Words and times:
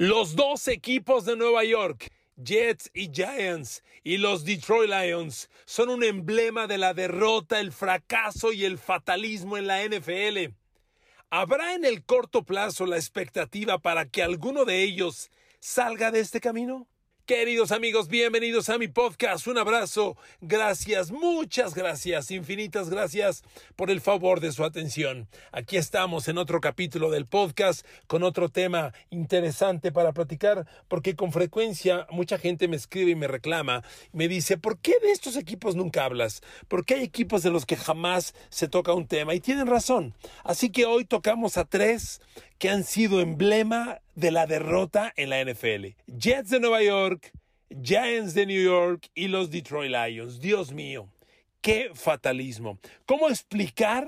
Los 0.00 0.34
dos 0.34 0.66
equipos 0.66 1.26
de 1.26 1.36
Nueva 1.36 1.62
York, 1.62 2.10
Jets 2.42 2.90
y 2.94 3.10
Giants, 3.12 3.84
y 4.02 4.16
los 4.16 4.46
Detroit 4.46 4.88
Lions, 4.88 5.50
son 5.66 5.90
un 5.90 6.02
emblema 6.02 6.66
de 6.66 6.78
la 6.78 6.94
derrota, 6.94 7.60
el 7.60 7.70
fracaso 7.70 8.50
y 8.50 8.64
el 8.64 8.78
fatalismo 8.78 9.58
en 9.58 9.66
la 9.66 9.84
NFL. 9.84 10.54
¿Habrá 11.28 11.74
en 11.74 11.84
el 11.84 12.02
corto 12.02 12.44
plazo 12.44 12.86
la 12.86 12.96
expectativa 12.96 13.76
para 13.76 14.06
que 14.06 14.22
alguno 14.22 14.64
de 14.64 14.82
ellos 14.84 15.30
salga 15.58 16.10
de 16.10 16.20
este 16.20 16.40
camino? 16.40 16.88
Queridos 17.30 17.70
amigos, 17.70 18.08
bienvenidos 18.08 18.70
a 18.70 18.76
mi 18.76 18.88
podcast. 18.88 19.46
Un 19.46 19.56
abrazo. 19.56 20.16
Gracias, 20.40 21.12
muchas 21.12 21.76
gracias, 21.76 22.32
infinitas 22.32 22.90
gracias 22.90 23.44
por 23.76 23.88
el 23.92 24.00
favor 24.00 24.40
de 24.40 24.50
su 24.50 24.64
atención. 24.64 25.28
Aquí 25.52 25.76
estamos 25.76 26.26
en 26.26 26.38
otro 26.38 26.60
capítulo 26.60 27.08
del 27.08 27.26
podcast 27.26 27.86
con 28.08 28.24
otro 28.24 28.48
tema 28.48 28.92
interesante 29.10 29.92
para 29.92 30.10
platicar, 30.10 30.66
porque 30.88 31.14
con 31.14 31.30
frecuencia 31.30 32.04
mucha 32.10 32.36
gente 32.36 32.66
me 32.66 32.74
escribe 32.74 33.12
y 33.12 33.14
me 33.14 33.28
reclama, 33.28 33.84
me 34.10 34.26
dice, 34.26 34.58
¿por 34.58 34.80
qué 34.80 34.98
de 35.00 35.12
estos 35.12 35.36
equipos 35.36 35.76
nunca 35.76 36.06
hablas? 36.06 36.42
¿Por 36.66 36.84
qué 36.84 36.94
hay 36.94 37.04
equipos 37.04 37.44
de 37.44 37.50
los 37.50 37.64
que 37.64 37.76
jamás 37.76 38.34
se 38.48 38.66
toca 38.66 38.92
un 38.92 39.06
tema? 39.06 39.36
Y 39.36 39.40
tienen 39.40 39.68
razón. 39.68 40.14
Así 40.42 40.70
que 40.70 40.84
hoy 40.84 41.04
tocamos 41.04 41.58
a 41.58 41.64
tres 41.64 42.20
que 42.60 42.68
han 42.68 42.84
sido 42.84 43.22
emblema 43.22 44.02
de 44.14 44.30
la 44.30 44.46
derrota 44.46 45.14
en 45.16 45.30
la 45.30 45.42
NFL. 45.42 45.96
Jets 46.06 46.50
de 46.50 46.60
Nueva 46.60 46.82
York, 46.82 47.32
Giants 47.82 48.34
de 48.34 48.44
New 48.44 48.62
York 48.62 49.08
y 49.14 49.28
los 49.28 49.50
Detroit 49.50 49.90
Lions. 49.90 50.40
Dios 50.40 50.70
mío, 50.70 51.08
qué 51.62 51.90
fatalismo. 51.94 52.78
¿Cómo 53.06 53.30
explicar 53.30 54.06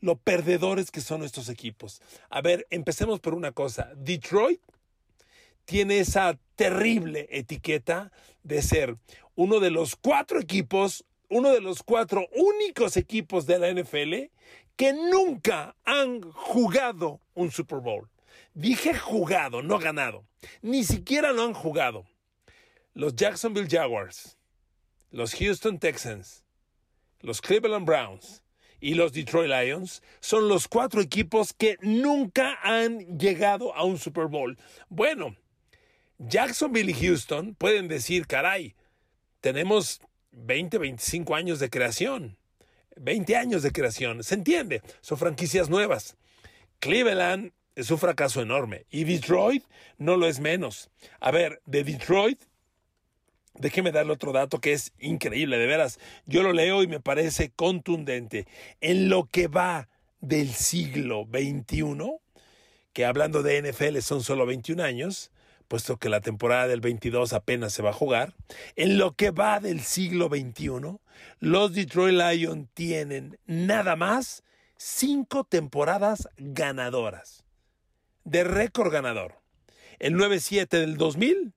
lo 0.00 0.14
perdedores 0.14 0.92
que 0.92 1.00
son 1.00 1.24
estos 1.24 1.48
equipos? 1.48 2.00
A 2.30 2.42
ver, 2.42 2.64
empecemos 2.70 3.18
por 3.18 3.34
una 3.34 3.50
cosa. 3.50 3.90
Detroit 3.96 4.60
tiene 5.64 5.98
esa 5.98 6.38
terrible 6.54 7.26
etiqueta 7.32 8.12
de 8.44 8.62
ser 8.62 8.96
uno 9.34 9.58
de 9.58 9.72
los 9.72 9.96
cuatro 9.96 10.38
equipos, 10.38 11.04
uno 11.28 11.50
de 11.50 11.60
los 11.60 11.82
cuatro 11.82 12.28
únicos 12.36 12.96
equipos 12.96 13.46
de 13.46 13.58
la 13.58 13.72
NFL 13.72 14.30
que 14.76 14.92
nunca 14.92 15.76
han 15.84 16.20
jugado 16.32 17.20
un 17.34 17.50
Super 17.50 17.80
Bowl. 17.80 18.08
Dije 18.54 18.94
jugado, 18.94 19.62
no 19.62 19.78
ganado. 19.78 20.24
Ni 20.62 20.84
siquiera 20.84 21.32
lo 21.32 21.44
han 21.44 21.54
jugado. 21.54 22.06
Los 22.92 23.16
Jacksonville 23.16 23.68
Jaguars, 23.68 24.38
los 25.10 25.34
Houston 25.34 25.78
Texans, 25.78 26.44
los 27.20 27.40
Cleveland 27.40 27.86
Browns 27.86 28.42
y 28.80 28.94
los 28.94 29.12
Detroit 29.12 29.50
Lions 29.50 30.02
son 30.20 30.48
los 30.48 30.68
cuatro 30.68 31.00
equipos 31.00 31.52
que 31.52 31.78
nunca 31.80 32.58
han 32.62 33.18
llegado 33.18 33.74
a 33.74 33.82
un 33.82 33.98
Super 33.98 34.26
Bowl. 34.26 34.56
Bueno, 34.88 35.36
Jacksonville 36.18 36.90
y 36.90 36.94
Houston 36.94 37.54
pueden 37.54 37.88
decir, 37.88 38.26
caray, 38.26 38.76
tenemos 39.40 40.00
20, 40.32 40.78
25 40.78 41.34
años 41.34 41.58
de 41.58 41.70
creación. 41.70 42.36
20 42.96 43.36
años 43.36 43.62
de 43.62 43.72
creación. 43.72 44.22
Se 44.22 44.34
entiende, 44.34 44.82
son 45.00 45.18
franquicias 45.18 45.68
nuevas. 45.68 46.16
Cleveland 46.78 47.52
es 47.74 47.90
un 47.90 47.98
fracaso 47.98 48.40
enorme 48.40 48.86
y 48.90 49.04
Detroit 49.04 49.64
no 49.98 50.16
lo 50.16 50.26
es 50.26 50.40
menos. 50.40 50.90
A 51.20 51.30
ver, 51.30 51.60
de 51.66 51.84
Detroit, 51.84 52.40
déjeme 53.54 53.92
darle 53.92 54.12
otro 54.12 54.32
dato 54.32 54.60
que 54.60 54.72
es 54.72 54.92
increíble, 54.98 55.58
de 55.58 55.66
veras. 55.66 55.98
Yo 56.26 56.42
lo 56.42 56.52
leo 56.52 56.82
y 56.82 56.86
me 56.86 57.00
parece 57.00 57.50
contundente. 57.50 58.46
En 58.80 59.08
lo 59.08 59.26
que 59.26 59.48
va 59.48 59.88
del 60.20 60.52
siglo 60.52 61.26
XXI, 61.30 62.18
que 62.92 63.04
hablando 63.04 63.42
de 63.42 63.60
NFL 63.62 63.98
son 63.98 64.22
solo 64.22 64.46
21 64.46 64.82
años, 64.82 65.30
puesto 65.68 65.98
que 65.98 66.08
la 66.08 66.20
temporada 66.20 66.68
del 66.68 66.80
22 66.80 67.32
apenas 67.32 67.72
se 67.72 67.82
va 67.82 67.90
a 67.90 67.94
jugar, 67.94 68.34
en 68.76 68.98
lo 68.98 69.14
que 69.14 69.30
va 69.30 69.60
del 69.60 69.80
siglo 69.80 70.28
XXI, 70.28 70.98
los 71.40 71.72
Detroit 71.72 72.16
Lions 72.16 72.68
tienen 72.74 73.38
nada 73.46 73.96
más 73.96 74.42
cinco 74.76 75.44
temporadas 75.44 76.28
ganadoras, 76.36 77.44
de 78.24 78.44
récord 78.44 78.92
ganador. 78.92 79.40
El 79.98 80.14
9-7 80.14 80.68
del 80.68 80.96
2000, 80.96 81.52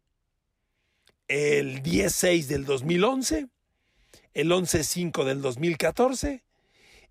el 1.28 1.84
10-6 1.84 2.46
del 2.46 2.66
2011, 2.66 3.48
el 4.34 4.52
11-5 4.52 5.24
del 5.26 5.42
2014 5.42 6.44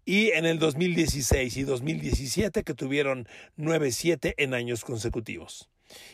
y 0.05 0.31
en 0.31 0.47
el 0.47 0.61
2016 0.61 1.57
y 1.57 1.63
2017 1.65 2.63
que 2.63 2.75
tuvieron 2.75 3.29
9-7 3.59 4.35
en 4.37 4.55
años 4.55 4.85
consecutivos 4.85 5.69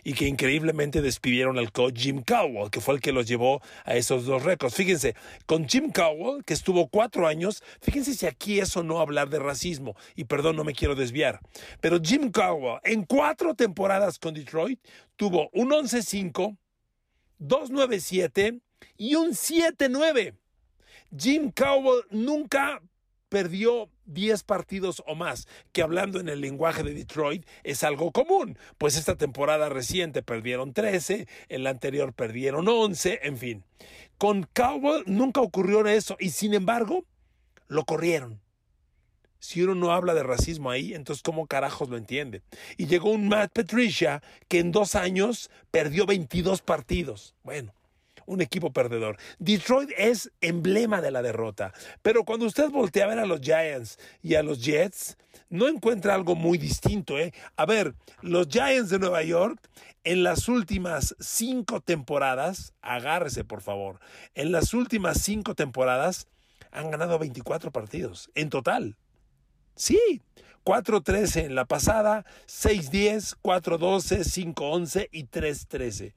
y 0.04 0.14
que 0.14 0.26
increíblemente 0.26 1.02
despidieron 1.02 1.58
al 1.58 1.72
coach 1.72 1.98
Jim 1.98 2.22
Cowell, 2.22 2.70
que 2.70 2.80
fue 2.80 2.94
el 2.94 3.00
que 3.00 3.12
los 3.12 3.26
llevó 3.26 3.62
a 3.84 3.96
esos 3.96 4.26
dos 4.26 4.42
récords. 4.42 4.74
Fíjense, 4.74 5.14
con 5.46 5.68
Jim 5.68 5.90
Cowell, 5.92 6.44
que 6.44 6.54
estuvo 6.54 6.88
cuatro 6.88 7.26
años, 7.26 7.62
fíjense 7.80 8.14
si 8.14 8.26
aquí 8.26 8.60
eso 8.60 8.82
no 8.82 9.00
hablar 9.00 9.30
de 9.30 9.38
racismo, 9.38 9.96
y 10.14 10.24
perdón, 10.24 10.56
no 10.56 10.64
me 10.64 10.74
quiero 10.74 10.94
desviar, 10.94 11.40
pero 11.80 12.00
Jim 12.02 12.30
Cowell 12.30 12.80
en 12.84 13.04
cuatro 13.04 13.54
temporadas 13.54 14.18
con 14.18 14.34
Detroit 14.34 14.80
tuvo 15.16 15.50
un 15.52 15.70
11-5, 15.70 16.56
2-9-7 17.40 18.60
y 18.96 19.14
un 19.14 19.30
7-9. 19.30 20.34
Jim 21.16 21.52
Cowell 21.52 22.04
nunca 22.10 22.80
perdió 23.28 23.88
10 24.12 24.42
partidos 24.44 25.02
o 25.06 25.14
más, 25.14 25.48
que 25.72 25.82
hablando 25.82 26.20
en 26.20 26.28
el 26.28 26.40
lenguaje 26.40 26.82
de 26.82 26.94
Detroit 26.94 27.46
es 27.64 27.82
algo 27.82 28.12
común, 28.12 28.58
pues 28.78 28.96
esta 28.96 29.16
temporada 29.16 29.68
reciente 29.68 30.22
perdieron 30.22 30.72
13, 30.72 31.26
en 31.48 31.64
la 31.64 31.70
anterior 31.70 32.12
perdieron 32.12 32.68
11, 32.68 33.20
en 33.22 33.38
fin. 33.38 33.64
Con 34.18 34.48
Cowell 34.54 35.04
nunca 35.06 35.40
ocurrió 35.40 35.86
eso 35.86 36.16
y 36.20 36.30
sin 36.30 36.54
embargo 36.54 37.04
lo 37.66 37.84
corrieron. 37.84 38.40
Si 39.38 39.60
uno 39.60 39.74
no 39.74 39.90
habla 39.90 40.14
de 40.14 40.22
racismo 40.22 40.70
ahí, 40.70 40.94
entonces 40.94 41.22
¿cómo 41.22 41.48
carajos 41.48 41.88
lo 41.88 41.96
entiende? 41.96 42.42
Y 42.76 42.86
llegó 42.86 43.10
un 43.10 43.26
Matt 43.26 43.52
Patricia 43.52 44.22
que 44.46 44.60
en 44.60 44.70
dos 44.70 44.94
años 44.94 45.50
perdió 45.72 46.06
22 46.06 46.62
partidos. 46.62 47.34
Bueno, 47.42 47.74
un 48.26 48.40
equipo 48.40 48.72
perdedor. 48.72 49.16
Detroit 49.38 49.90
es 49.96 50.30
emblema 50.40 51.00
de 51.00 51.10
la 51.10 51.22
derrota, 51.22 51.72
pero 52.02 52.24
cuando 52.24 52.46
usted 52.46 52.70
voltea 52.70 53.04
a 53.04 53.08
ver 53.08 53.18
a 53.18 53.26
los 53.26 53.40
Giants 53.40 53.98
y 54.22 54.34
a 54.34 54.42
los 54.42 54.64
Jets, 54.64 55.16
no 55.48 55.68
encuentra 55.68 56.14
algo 56.14 56.34
muy 56.34 56.58
distinto. 56.58 57.18
¿eh? 57.18 57.32
A 57.56 57.66
ver, 57.66 57.94
los 58.22 58.48
Giants 58.48 58.90
de 58.90 58.98
Nueva 58.98 59.22
York 59.22 59.60
en 60.04 60.22
las 60.22 60.48
últimas 60.48 61.14
cinco 61.20 61.80
temporadas, 61.80 62.72
agárrese 62.82 63.44
por 63.44 63.60
favor, 63.60 64.00
en 64.34 64.50
las 64.50 64.74
últimas 64.74 65.22
cinco 65.22 65.54
temporadas 65.54 66.26
han 66.72 66.90
ganado 66.90 67.18
24 67.18 67.70
partidos 67.70 68.30
en 68.34 68.48
total. 68.48 68.96
Sí, 69.76 70.22
4-13 70.64 71.44
en 71.44 71.54
la 71.54 71.64
pasada, 71.64 72.24
6-10, 72.46 73.36
4-12, 73.42 74.54
5-11 74.54 75.08
y 75.10 75.24
3-13 75.24 76.14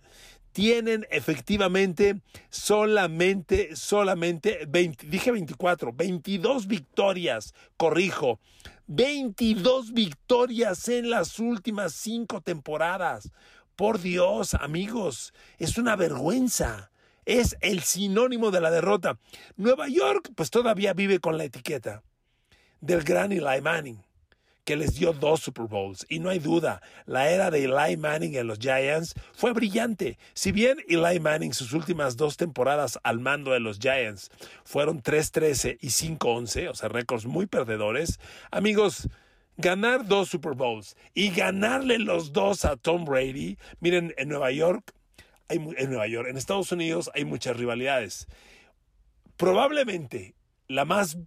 tienen 0.56 1.06
efectivamente 1.12 2.22
solamente, 2.50 3.76
solamente, 3.76 4.66
20, 4.66 5.08
dije 5.08 5.34
24, 5.34 5.92
22 5.92 6.68
victorias, 6.68 7.54
corrijo, 7.76 8.40
22 8.88 9.92
victorias 9.92 10.88
en 10.88 11.10
las 11.10 11.40
últimas 11.40 11.92
cinco 11.92 12.40
temporadas. 12.40 13.34
Por 13.76 14.00
Dios, 14.00 14.54
amigos, 14.54 15.34
es 15.58 15.78
una 15.78 15.98
vergüenza. 15.98 16.90
Es 17.26 17.58
el 17.60 17.82
sinónimo 17.82 18.50
de 18.50 18.62
la 18.62 18.72
derrota. 18.72 19.20
Nueva 19.58 19.90
York, 19.90 20.32
pues 20.36 20.52
todavía 20.52 20.94
vive 20.94 21.20
con 21.20 21.38
la 21.38 21.44
etiqueta 21.44 22.02
del 22.80 23.04
gran 23.04 23.34
Eli 23.34 23.60
Manning 23.62 24.05
que 24.66 24.76
les 24.76 24.96
dio 24.96 25.14
dos 25.14 25.42
Super 25.42 25.68
Bowls. 25.68 26.06
Y 26.09 26.20
no 26.20 26.30
hay 26.30 26.40
duda, 26.40 26.81
la 27.06 27.30
era 27.30 27.52
de 27.52 27.64
Eli 27.64 27.96
Manning 27.96 28.36
en 28.36 28.48
los 28.48 28.59
Giants 28.59 29.14
fue 29.34 29.53
brillante. 29.53 30.17
Si 30.34 30.52
bien 30.52 30.79
Eli 30.90 31.20
Manning 31.20 31.53
sus 31.53 31.72
últimas 31.72 32.17
dos 32.17 32.35
temporadas 32.35 33.00
al 33.03 33.20
mando 33.20 33.52
de 33.52 33.59
los 33.59 33.79
Giants 33.79 34.29
fueron 34.66 35.02
3-13 35.02 35.78
y 35.79 35.88
5-11, 35.88 36.70
o 36.70 36.76
sea, 36.76 36.90
récords 36.90 37.26
muy 37.26 37.46
perdedores, 37.46 38.20
amigos, 38.52 39.08
ganar 39.58 40.06
dos 40.08 40.29
Super 40.29 40.53
Bowls 40.53 40.97
y 41.14 41.29
ganarle 41.29 42.00
los 42.00 42.34
dos 42.34 42.66
a 42.66 42.76
Tom 42.76 43.06
Brady, 43.06 43.58
miren, 43.79 44.14
en 44.17 44.29
Nueva 44.29 44.52
York, 44.52 44.94
hay, 45.47 45.58
en 45.58 45.90
Nueva 45.90 46.08
York, 46.08 46.28
en 46.28 46.38
Estados 46.38 46.72
Unidos 46.72 47.12
hay 47.14 47.23
muchas 47.23 47.56
rivalidades. 47.56 48.28
Probablemente 49.38 50.34
la 50.67 50.85
más 50.85 51.17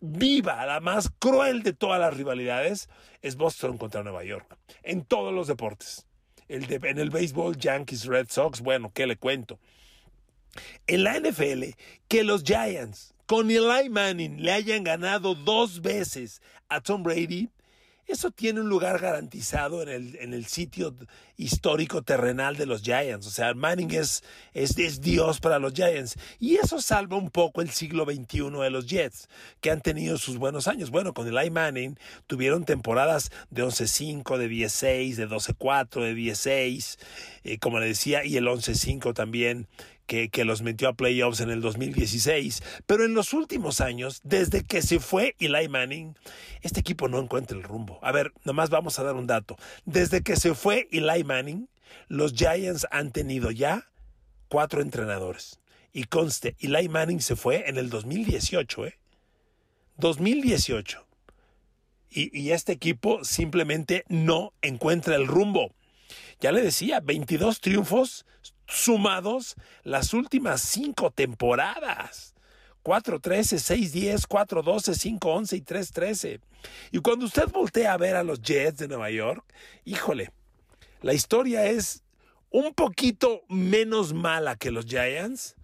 viva, 0.00 0.64
la 0.66 0.80
más 0.80 1.10
cruel 1.18 1.62
de 1.62 1.72
todas 1.72 2.00
las 2.00 2.16
rivalidades, 2.16 2.88
es 3.22 3.36
Boston 3.36 3.78
contra 3.78 4.02
Nueva 4.02 4.24
York, 4.24 4.56
en 4.82 5.04
todos 5.04 5.32
los 5.32 5.46
deportes. 5.46 6.06
El 6.48 6.66
de, 6.66 6.80
en 6.88 6.98
el 6.98 7.10
béisbol, 7.10 7.56
Yankees, 7.56 8.06
Red 8.06 8.28
Sox, 8.28 8.60
bueno, 8.60 8.90
¿qué 8.92 9.06
le 9.06 9.16
cuento? 9.16 9.58
En 10.86 11.04
la 11.04 11.18
NFL, 11.18 11.64
que 12.08 12.24
los 12.24 12.42
Giants 12.42 13.14
con 13.26 13.48
Eli 13.48 13.88
Manning 13.88 14.42
le 14.42 14.50
hayan 14.50 14.82
ganado 14.82 15.36
dos 15.36 15.80
veces 15.82 16.42
a 16.68 16.80
Tom 16.80 17.04
Brady, 17.04 17.48
eso 18.10 18.30
tiene 18.30 18.60
un 18.60 18.68
lugar 18.68 18.98
garantizado 18.98 19.82
en 19.82 19.88
el, 19.88 20.16
en 20.16 20.34
el 20.34 20.46
sitio 20.46 20.94
histórico 21.36 22.02
terrenal 22.02 22.56
de 22.56 22.66
los 22.66 22.82
Giants. 22.82 23.26
O 23.26 23.30
sea, 23.30 23.54
Manning 23.54 23.92
es, 23.92 24.22
es, 24.52 25.00
Dios 25.00 25.40
para 25.40 25.58
los 25.58 25.72
Giants. 25.72 26.16
Y 26.38 26.56
eso 26.56 26.80
salva 26.80 27.16
un 27.16 27.30
poco 27.30 27.62
el 27.62 27.70
siglo 27.70 28.04
XXI 28.04 28.50
de 28.50 28.70
los 28.70 28.86
Jets, 28.86 29.28
que 29.60 29.70
han 29.70 29.80
tenido 29.80 30.18
sus 30.18 30.36
buenos 30.36 30.68
años. 30.68 30.90
Bueno, 30.90 31.14
con 31.14 31.26
Eli 31.26 31.50
Manning 31.50 31.96
tuvieron 32.26 32.64
temporadas 32.64 33.30
de 33.50 33.64
11-5, 33.64 34.36
de 34.36 34.50
10-6, 34.50 35.14
de 35.14 35.28
12-4, 35.28 36.02
de 36.02 36.14
10-6, 36.14 36.98
eh, 37.44 37.58
como 37.58 37.78
le 37.80 37.86
decía, 37.86 38.24
y 38.24 38.36
el 38.36 38.46
11-5 38.46 39.14
también 39.14 39.66
que, 40.30 40.44
los 40.44 40.62
metió 40.62 40.88
a 40.88 40.94
playoffs 40.94 41.40
en 41.40 41.50
el 41.50 41.60
2016. 41.60 42.62
Pero 42.86 43.04
en 43.04 43.14
los 43.14 43.32
últimos 43.32 43.80
años, 43.80 44.20
desde 44.24 44.64
que 44.64 44.82
se 44.82 44.98
fue 44.98 45.36
Eli 45.38 45.68
Manning, 45.68 46.16
este 46.62 46.80
equipo 46.80 47.08
no 47.08 47.20
encuentra 47.20 47.56
el 47.56 47.62
rumbo. 47.62 48.00
A 48.02 48.10
ver, 48.10 48.32
nomás 48.44 48.70
vamos 48.70 48.98
a 48.98 49.04
dar 49.04 49.14
un 49.14 49.28
dato. 49.28 49.56
Desde 49.84 50.22
que 50.22 50.34
se 50.34 50.54
fue 50.54 50.88
Eli 50.90 51.22
Manning, 51.22 51.68
los 52.08 52.32
Giants 52.32 52.88
han 52.90 53.12
tenido 53.12 53.52
ya 53.52 53.88
cuatro 54.48 54.82
entrenadores. 54.82 55.60
Y 55.92 56.04
conste, 56.04 56.56
Eli 56.58 56.88
Manning 56.88 57.20
se 57.20 57.36
fue 57.36 57.68
en 57.68 57.76
el 57.76 57.88
2018, 57.88 58.86
¿eh? 58.86 58.98
2018. 59.96 61.06
Y, 62.10 62.36
y, 62.36 62.50
este 62.50 62.72
equipo 62.72 63.22
simplemente 63.22 64.04
no 64.08 64.52
encuentra 64.62 65.14
el 65.14 65.28
rumbo. 65.28 65.72
Ya 66.40 66.50
le 66.50 66.62
decía, 66.62 66.98
22 66.98 67.60
triunfos 67.60 68.26
sumados 68.70 69.56
las 69.82 70.14
últimas 70.14 70.62
cinco 70.62 71.10
temporadas. 71.10 72.34
4-13, 72.82 73.58
6-10, 73.58 74.26
4-12, 74.26 75.18
5-11 75.20 75.56
y 75.56 75.60
3-13. 75.60 76.40
Y 76.92 76.98
cuando 77.00 77.26
usted 77.26 77.48
voltea 77.48 77.92
a 77.92 77.98
ver 77.98 78.16
a 78.16 78.22
los 78.22 78.40
Jets 78.40 78.78
de 78.78 78.88
Nueva 78.88 79.10
York, 79.10 79.44
híjole, 79.84 80.32
la 81.02 81.12
historia 81.12 81.66
es 81.66 82.02
un 82.50 82.72
poquito 82.72 83.42
menos 83.48 84.14
mala 84.14 84.56
que 84.56 84.70
los 84.70 84.86
Giants, 84.86 85.56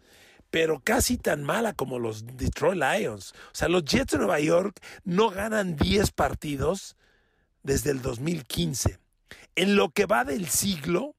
pero 0.51 0.81
casi 0.81 1.17
tan 1.17 1.43
mala 1.43 1.73
como 1.73 1.99
los 1.99 2.27
Detroit 2.37 2.81
Lions. 2.81 3.33
O 3.33 3.55
sea, 3.55 3.69
los 3.69 3.85
Jets 3.85 4.13
de 4.13 4.19
Nueva 4.19 4.41
York 4.41 4.79
no 5.05 5.31
ganan 5.31 5.77
10 5.77 6.13
partidos 6.13 6.97
desde 7.63 7.91
el 7.91 8.03
2015. 8.03 8.99
En 9.57 9.75
lo 9.75 9.91
que 9.91 10.07
va 10.07 10.25
del 10.25 10.49
siglo, 10.49 11.16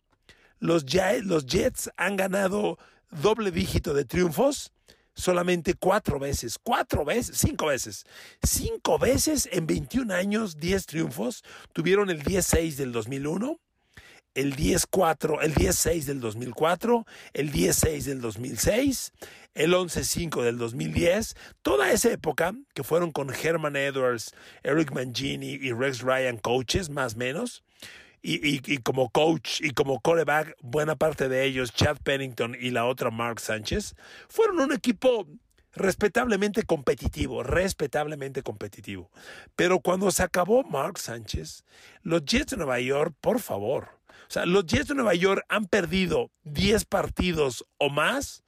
los, 0.59 0.85
Jets 0.85 1.89
han 1.97 2.15
ganado 2.15 2.77
doble 3.11 3.51
dígito 3.51 3.93
de 3.93 4.05
triunfos 4.05 4.71
solamente 5.13 5.73
cuatro 5.73 6.19
veces, 6.19 6.57
cuatro 6.61 7.03
veces, 7.03 7.37
cinco 7.37 7.67
veces. 7.67 8.05
Cinco 8.43 8.99
veces 8.99 9.49
en 9.51 9.65
21 9.65 10.13
años, 10.13 10.57
10 10.57 10.85
triunfos. 10.85 11.43
Tuvieron 11.73 12.09
el 12.09 12.23
10-6 12.23 12.75
del 12.75 12.91
2001, 12.91 13.59
el 14.35 14.55
10-4, 14.55 15.39
el 15.41 15.55
10-6 15.55 16.03
del 16.03 16.19
2004, 16.21 17.05
el 17.33 17.51
10-6 17.51 18.03
del 18.03 18.21
2006, 18.21 19.11
el 19.55 19.73
11-5 19.73 20.43
del 20.43 20.59
2010. 20.59 21.35
Toda 21.63 21.91
esa 21.91 22.11
época, 22.11 22.53
que 22.75 22.83
fueron 22.83 23.11
con 23.11 23.33
Herman 23.33 23.75
Edwards, 23.75 24.35
Eric 24.61 24.91
Mangini 24.91 25.53
y 25.53 25.71
Rex 25.71 26.01
Ryan 26.01 26.37
coaches, 26.37 26.91
más 26.91 27.15
o 27.15 27.17
menos, 27.17 27.63
y, 28.21 28.77
como 28.79 29.09
coach 29.09 29.61
y 29.61 29.71
como 29.71 29.99
coreback, 29.99 30.55
buena 30.61 30.95
parte 30.95 31.29
de 31.29 31.45
ellos, 31.45 31.73
Chad 31.73 31.97
Pennington 32.03 32.55
y 32.59 32.71
la 32.71 32.85
otra 32.85 33.09
Mark 33.11 33.39
Sánchez, 33.39 33.95
fueron 34.27 34.59
un 34.59 34.73
equipo 34.73 35.27
respetablemente 35.73 36.63
competitivo, 36.63 37.43
respetablemente 37.43 38.43
competitivo. 38.43 39.11
Pero 39.55 39.79
cuando 39.79 40.11
se 40.11 40.23
acabó 40.23 40.63
Mark 40.63 40.97
Sánchez, 40.97 41.63
los 42.01 42.25
Jets 42.25 42.51
de 42.51 42.57
Nueva 42.57 42.79
York, 42.79 43.15
por 43.21 43.39
favor, 43.39 43.89
o 44.27 44.31
sea, 44.31 44.45
los 44.45 44.65
Jets 44.65 44.89
de 44.89 44.95
Nueva 44.95 45.13
York 45.13 45.45
han 45.47 45.65
perdido 45.65 46.31
10 46.43 46.85
partidos 46.85 47.65
o 47.77 47.89
más, 47.89 48.43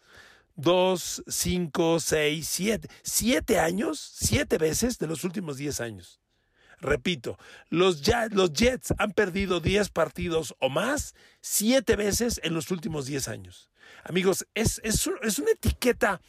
2, 0.55 1.23
5, 1.25 1.99
6, 2.01 2.47
7, 2.47 2.89
7 3.01 3.59
años, 3.59 4.11
7 4.15 4.57
veces 4.57 4.99
de 4.99 5.07
los 5.07 5.23
últimos 5.23 5.55
10 5.57 5.79
años. 5.79 6.19
Repito, 6.81 7.37
los, 7.69 8.01
los 8.31 8.53
Jets 8.53 8.93
han 8.97 9.11
perdido 9.11 9.59
10 9.59 9.89
partidos 9.89 10.55
o 10.59 10.69
más 10.69 11.13
7 11.41 11.95
veces 11.95 12.39
en 12.43 12.53
los 12.53 12.71
últimos 12.71 13.05
10 13.05 13.27
años. 13.27 13.69
Amigos, 14.03 14.47
es, 14.53 14.79
es, 14.83 15.09
es 15.21 15.39
una 15.39 15.51
etiqueta 15.51 16.21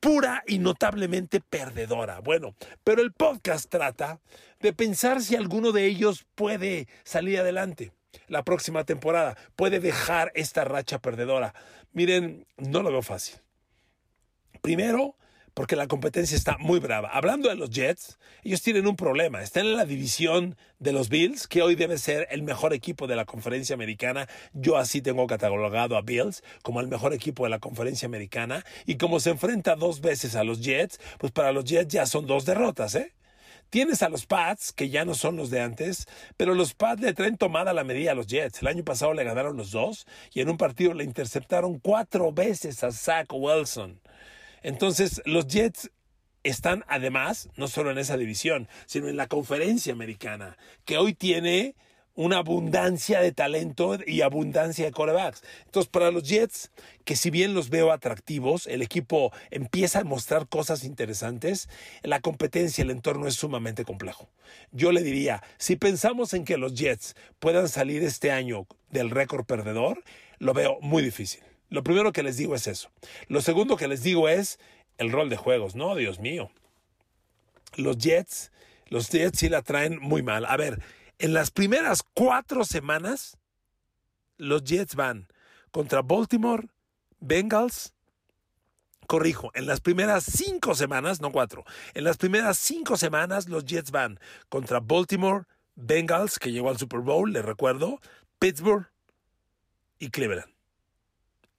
pura 0.00 0.42
y 0.46 0.58
notablemente 0.58 1.40
perdedora. 1.40 2.20
Bueno, 2.20 2.54
pero 2.84 3.02
el 3.02 3.12
podcast 3.12 3.68
trata 3.68 4.20
de 4.60 4.72
pensar 4.72 5.20
si 5.20 5.36
alguno 5.36 5.72
de 5.72 5.86
ellos 5.86 6.26
puede 6.34 6.88
salir 7.04 7.38
adelante 7.38 7.92
la 8.26 8.44
próxima 8.44 8.84
temporada, 8.84 9.36
puede 9.56 9.80
dejar 9.80 10.32
esta 10.34 10.64
racha 10.64 11.00
perdedora. 11.00 11.54
Miren, 11.92 12.46
no 12.56 12.82
lo 12.82 12.90
veo 12.90 13.02
fácil. 13.02 13.36
Primero, 14.62 15.16
porque 15.60 15.76
la 15.76 15.88
competencia 15.88 16.38
está 16.38 16.56
muy 16.56 16.80
brava. 16.80 17.10
Hablando 17.12 17.50
de 17.50 17.54
los 17.54 17.68
Jets, 17.68 18.18
ellos 18.44 18.62
tienen 18.62 18.86
un 18.86 18.96
problema. 18.96 19.42
Están 19.42 19.66
en 19.66 19.76
la 19.76 19.84
división 19.84 20.56
de 20.78 20.92
los 20.92 21.10
Bills, 21.10 21.46
que 21.46 21.60
hoy 21.60 21.74
debe 21.74 21.98
ser 21.98 22.26
el 22.30 22.42
mejor 22.42 22.72
equipo 22.72 23.06
de 23.06 23.14
la 23.14 23.26
conferencia 23.26 23.74
americana. 23.74 24.26
Yo 24.54 24.78
así 24.78 25.02
tengo 25.02 25.26
catalogado 25.26 25.98
a 25.98 26.00
Bills 26.00 26.42
como 26.62 26.80
el 26.80 26.88
mejor 26.88 27.12
equipo 27.12 27.44
de 27.44 27.50
la 27.50 27.58
conferencia 27.58 28.06
americana. 28.06 28.64
Y 28.86 28.96
como 28.96 29.20
se 29.20 29.28
enfrenta 29.28 29.76
dos 29.76 30.00
veces 30.00 30.34
a 30.34 30.44
los 30.44 30.62
Jets, 30.62 30.98
pues 31.18 31.30
para 31.30 31.52
los 31.52 31.66
Jets 31.66 31.92
ya 31.92 32.06
son 32.06 32.26
dos 32.26 32.46
derrotas, 32.46 32.94
¿eh? 32.94 33.12
Tienes 33.68 34.02
a 34.02 34.08
los 34.08 34.24
Pats, 34.24 34.72
que 34.72 34.88
ya 34.88 35.04
no 35.04 35.12
son 35.12 35.36
los 35.36 35.50
de 35.50 35.60
antes, 35.60 36.08
pero 36.38 36.54
los 36.54 36.72
Pats 36.72 37.02
le 37.02 37.12
traen 37.12 37.36
tomada 37.36 37.74
la 37.74 37.84
medida 37.84 38.12
a 38.12 38.14
los 38.14 38.28
Jets. 38.28 38.62
El 38.62 38.68
año 38.68 38.82
pasado 38.82 39.12
le 39.12 39.24
ganaron 39.24 39.58
los 39.58 39.72
dos 39.72 40.06
y 40.32 40.40
en 40.40 40.48
un 40.48 40.56
partido 40.56 40.94
le 40.94 41.04
interceptaron 41.04 41.80
cuatro 41.80 42.32
veces 42.32 42.82
a 42.82 42.92
Zach 42.92 43.26
Wilson. 43.30 44.00
Entonces, 44.62 45.22
los 45.24 45.46
Jets 45.46 45.90
están 46.42 46.84
además, 46.88 47.48
no 47.56 47.68
solo 47.68 47.90
en 47.90 47.98
esa 47.98 48.16
división, 48.16 48.68
sino 48.86 49.08
en 49.08 49.16
la 49.16 49.28
conferencia 49.28 49.92
americana, 49.92 50.56
que 50.84 50.98
hoy 50.98 51.14
tiene 51.14 51.74
una 52.14 52.38
abundancia 52.38 53.20
de 53.20 53.32
talento 53.32 53.98
y 54.06 54.20
abundancia 54.20 54.84
de 54.84 54.90
corebacks. 54.90 55.42
Entonces, 55.64 55.88
para 55.88 56.10
los 56.10 56.24
Jets, 56.24 56.70
que 57.04 57.16
si 57.16 57.30
bien 57.30 57.54
los 57.54 57.70
veo 57.70 57.92
atractivos, 57.92 58.66
el 58.66 58.82
equipo 58.82 59.32
empieza 59.50 60.00
a 60.00 60.04
mostrar 60.04 60.48
cosas 60.48 60.84
interesantes, 60.84 61.68
la 62.02 62.20
competencia, 62.20 62.82
el 62.82 62.90
entorno 62.90 63.26
es 63.26 63.36
sumamente 63.36 63.84
complejo. 63.84 64.28
Yo 64.72 64.92
le 64.92 65.02
diría, 65.02 65.42
si 65.56 65.76
pensamos 65.76 66.34
en 66.34 66.44
que 66.44 66.58
los 66.58 66.74
Jets 66.74 67.14
puedan 67.38 67.68
salir 67.68 68.02
este 68.02 68.32
año 68.32 68.66
del 68.90 69.10
récord 69.10 69.46
perdedor, 69.46 70.02
lo 70.38 70.52
veo 70.52 70.78
muy 70.80 71.02
difícil. 71.02 71.40
Lo 71.70 71.82
primero 71.84 72.12
que 72.12 72.22
les 72.22 72.36
digo 72.36 72.54
es 72.54 72.66
eso. 72.66 72.90
Lo 73.28 73.40
segundo 73.40 73.76
que 73.76 73.88
les 73.88 74.02
digo 74.02 74.28
es 74.28 74.58
el 74.98 75.10
rol 75.10 75.30
de 75.30 75.36
juegos. 75.36 75.74
No, 75.74 75.94
Dios 75.94 76.18
mío. 76.18 76.50
Los 77.76 77.96
Jets, 77.96 78.52
los 78.88 79.08
Jets 79.08 79.38
sí 79.38 79.48
la 79.48 79.62
traen 79.62 79.98
muy 80.00 80.22
mal. 80.22 80.44
A 80.44 80.56
ver, 80.56 80.82
en 81.18 81.32
las 81.32 81.50
primeras 81.50 82.02
cuatro 82.14 82.64
semanas, 82.64 83.38
los 84.36 84.64
Jets 84.64 84.96
van 84.96 85.28
contra 85.70 86.02
Baltimore, 86.02 86.66
Bengals, 87.20 87.94
corrijo, 89.06 89.50
en 89.54 89.66
las 89.66 89.80
primeras 89.80 90.24
cinco 90.24 90.74
semanas, 90.74 91.20
no 91.20 91.30
cuatro, 91.30 91.64
en 91.94 92.04
las 92.04 92.16
primeras 92.16 92.58
cinco 92.58 92.96
semanas 92.96 93.48
los 93.48 93.64
Jets 93.64 93.90
van 93.90 94.18
contra 94.48 94.80
Baltimore, 94.80 95.44
Bengals, 95.76 96.38
que 96.38 96.50
llegó 96.50 96.68
al 96.68 96.78
Super 96.78 97.00
Bowl, 97.00 97.32
le 97.32 97.42
recuerdo, 97.42 98.00
Pittsburgh 98.38 98.88
y 99.98 100.10
Cleveland. 100.10 100.59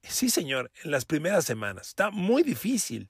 Sí, 0.08 0.30
señor, 0.30 0.72
en 0.82 0.90
las 0.90 1.04
primeras 1.04 1.44
semanas. 1.44 1.88
Está 1.88 2.10
muy 2.10 2.42
difícil. 2.42 3.08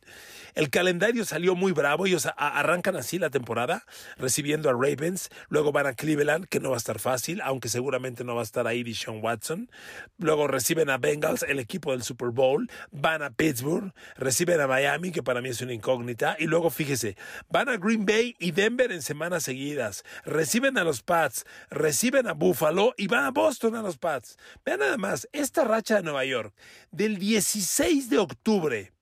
El 0.55 0.69
calendario 0.69 1.25
salió 1.25 1.55
muy 1.55 1.73
bravo. 1.73 2.07
Ellos 2.07 2.29
arrancan 2.37 2.97
así 2.97 3.19
la 3.19 3.31
temporada, 3.31 3.87
recibiendo 4.19 4.69
a 4.69 4.73
Ravens. 4.73 5.31
Luego 5.49 5.73
van 5.73 5.87
a 5.87 5.95
Cleveland, 5.95 6.47
que 6.49 6.61
no 6.61 6.69
va 6.69 6.77
a 6.77 6.79
estar 6.79 6.99
fácil, 6.99 7.41
aunque 7.41 7.71
seguramente 7.71 8.25
no 8.25 8.35
va 8.35 8.43
a 8.43 8.45
estar 8.45 8.67
ahí 8.67 8.95
Sean 8.95 9.21
Watson. 9.23 9.71
Luego 10.19 10.49
reciben 10.49 10.91
a 10.91 10.99
Bengals, 10.99 11.45
el 11.45 11.61
equipo 11.61 11.93
del 11.93 12.03
Super 12.03 12.29
Bowl. 12.29 12.71
Van 12.91 13.23
a 13.23 13.31
Pittsburgh, 13.31 13.95
reciben 14.17 14.61
a 14.61 14.67
Miami, 14.67 15.13
que 15.13 15.23
para 15.23 15.41
mí 15.41 15.49
es 15.49 15.63
una 15.63 15.73
incógnita. 15.73 16.37
Y 16.39 16.45
luego, 16.45 16.69
fíjese, 16.69 17.17
van 17.49 17.71
a 17.71 17.79
Green 17.79 18.05
Bay 18.05 18.37
y 18.39 18.51
Denver 18.51 18.93
en 18.93 19.01
semanas 19.01 19.45
seguidas. 19.45 20.05
Reciben 20.27 20.77
a 20.77 20.85
los 20.85 21.03
Pats, 21.03 21.47
reciben 21.71 22.27
a 22.27 22.35
Buffalo 22.35 22.93
y 22.99 23.07
van 23.07 23.25
a 23.25 23.31
Boston 23.31 23.77
a 23.77 23.83
los 23.83 23.97
Pats. 23.97 24.37
Vean 24.65 24.81
nada 24.81 24.99
más, 24.99 25.27
esta 25.33 25.65
racha 25.65 25.97
de 25.97 26.03
Nueva 26.03 26.27
York 26.27 26.53
del 26.93 27.19
16 27.19 28.09
de 28.09 28.19
octubre 28.19 28.93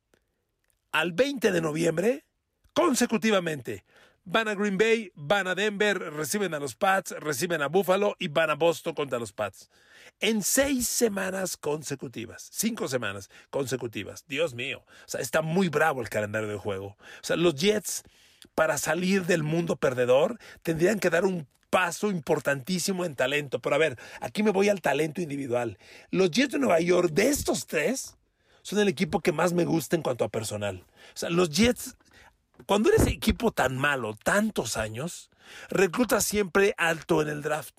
al 0.92 1.12
20 1.12 1.52
de 1.52 1.61
noviembre, 1.61 2.25
consecutivamente, 2.73 3.85
van 4.25 4.49
a 4.49 4.54
Green 4.54 4.78
Bay, 4.78 5.12
van 5.14 5.47
a 5.47 5.54
Denver, 5.54 5.99
reciben 5.99 6.54
a 6.54 6.59
los 6.59 6.75
Pats, 6.75 7.11
reciben 7.18 7.62
a 7.62 7.68
Buffalo 7.68 8.16
y 8.18 8.28
van 8.28 8.50
a 8.50 8.54
Boston 8.54 8.94
contra 8.94 9.18
los 9.18 9.32
Pats. 9.32 9.68
En 10.20 10.42
seis 10.42 10.88
semanas 10.88 11.56
consecutivas, 11.56 12.49
cinco 12.52 12.88
semanas 12.88 13.28
consecutivas. 13.50 14.25
Dios 14.26 14.54
mío, 14.54 14.85
está 15.18 15.42
muy 15.42 15.68
bravo 15.68 16.00
el 16.00 16.09
calendario 16.09 16.49
de 16.49 16.56
juego. 16.56 16.97
Los 17.37 17.54
Jets 17.54 18.04
para 18.54 18.78
salir 18.78 19.26
del 19.26 19.42
mundo 19.42 19.76
perdedor, 19.76 20.38
tendrían 20.62 20.99
que 20.99 21.11
dar 21.11 21.25
un 21.25 21.47
paso 21.71 22.11
importantísimo 22.11 23.05
en 23.05 23.15
talento. 23.15 23.61
Pero 23.61 23.77
a 23.77 23.79
ver, 23.79 23.99
aquí 24.21 24.43
me 24.43 24.50
voy 24.50 24.69
al 24.69 24.81
talento 24.81 25.23
individual. 25.23 25.79
Los 26.11 26.31
Jets 26.31 26.53
de 26.53 26.59
Nueva 26.59 26.81
York, 26.81 27.11
de 27.12 27.29
estos 27.29 27.67
tres, 27.67 28.17
son 28.62 28.81
el 28.81 28.89
equipo 28.89 29.21
que 29.21 29.33
más 29.33 29.53
me 29.53 29.65
gusta 29.65 29.97
en 29.97 30.03
cuanto 30.03 30.25
a 30.25 30.29
personal. 30.29 30.85
O 31.15 31.17
sea, 31.17 31.31
los 31.31 31.50
Jets, 31.50 31.97
cuando 32.67 32.91
eres 32.91 33.07
equipo 33.07 33.53
tan 33.53 33.79
malo, 33.79 34.17
tantos 34.23 34.77
años, 34.77 35.31
reclutas 35.71 36.25
siempre 36.25 36.75
alto 36.77 37.23
en 37.23 37.29
el 37.29 37.43
draft. 37.43 37.75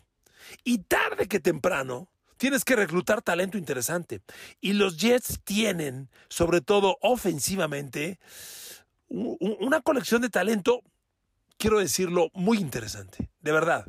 Y 0.64 0.80
tarde 0.80 1.28
que 1.28 1.40
temprano, 1.40 2.10
tienes 2.38 2.66
que 2.66 2.76
reclutar 2.76 3.22
talento 3.22 3.58
interesante. 3.58 4.22
Y 4.60 4.74
los 4.74 4.98
Jets 4.98 5.42
tienen, 5.44 6.10
sobre 6.28 6.62
todo 6.62 6.98
ofensivamente, 7.02 8.20
una 9.10 9.82
colección 9.82 10.22
de 10.22 10.30
talento, 10.30 10.82
quiero 11.62 11.78
decirlo, 11.78 12.32
muy 12.34 12.58
interesante, 12.58 13.30
de 13.40 13.52
verdad. 13.52 13.86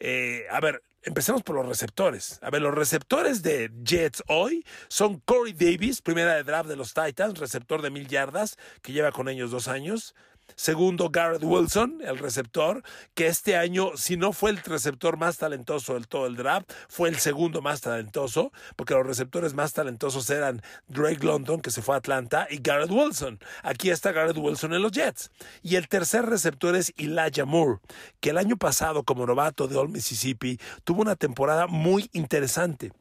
Eh, 0.00 0.46
a 0.50 0.58
ver, 0.58 0.82
empecemos 1.04 1.44
por 1.44 1.54
los 1.54 1.64
receptores. 1.64 2.40
A 2.42 2.50
ver, 2.50 2.60
los 2.60 2.74
receptores 2.74 3.42
de 3.42 3.70
Jets 3.84 4.24
hoy 4.26 4.66
son 4.88 5.20
Corey 5.20 5.52
Davis, 5.52 6.02
primera 6.02 6.34
de 6.34 6.42
draft 6.42 6.68
de 6.68 6.74
los 6.74 6.92
Titans, 6.92 7.38
receptor 7.38 7.82
de 7.82 7.90
mil 7.90 8.08
yardas, 8.08 8.56
que 8.82 8.92
lleva 8.92 9.12
con 9.12 9.28
ellos 9.28 9.52
dos 9.52 9.68
años. 9.68 10.16
Segundo, 10.56 11.10
Garrett 11.10 11.42
Wilson, 11.42 12.00
el 12.02 12.18
receptor, 12.18 12.82
que 13.14 13.26
este 13.26 13.56
año, 13.56 13.96
si 13.96 14.16
no 14.16 14.32
fue 14.32 14.50
el 14.50 14.58
receptor 14.58 15.16
más 15.16 15.38
talentoso 15.38 15.94
del 15.94 16.08
todo 16.08 16.26
el 16.26 16.36
draft, 16.36 16.70
fue 16.88 17.08
el 17.08 17.16
segundo 17.16 17.62
más 17.62 17.80
talentoso, 17.80 18.52
porque 18.76 18.94
los 18.94 19.06
receptores 19.06 19.54
más 19.54 19.72
talentosos 19.72 20.28
eran 20.30 20.62
Drake 20.88 21.24
London, 21.24 21.60
que 21.60 21.70
se 21.70 21.82
fue 21.82 21.94
a 21.94 21.98
Atlanta, 21.98 22.46
y 22.50 22.58
Garrett 22.58 22.90
Wilson. 22.90 23.38
Aquí 23.62 23.90
está 23.90 24.12
Garrett 24.12 24.36
Wilson 24.36 24.74
en 24.74 24.82
los 24.82 24.92
Jets. 24.92 25.30
Y 25.62 25.76
el 25.76 25.88
tercer 25.88 26.26
receptor 26.26 26.76
es 26.76 26.92
Elijah 26.96 27.44
Moore, 27.44 27.80
que 28.20 28.30
el 28.30 28.38
año 28.38 28.56
pasado, 28.56 29.02
como 29.04 29.26
novato 29.26 29.68
de 29.68 29.76
Old 29.76 29.90
Mississippi, 29.90 30.58
tuvo 30.84 31.02
una 31.02 31.16
temporada 31.16 31.66
muy 31.66 32.08
interesante. 32.12 32.92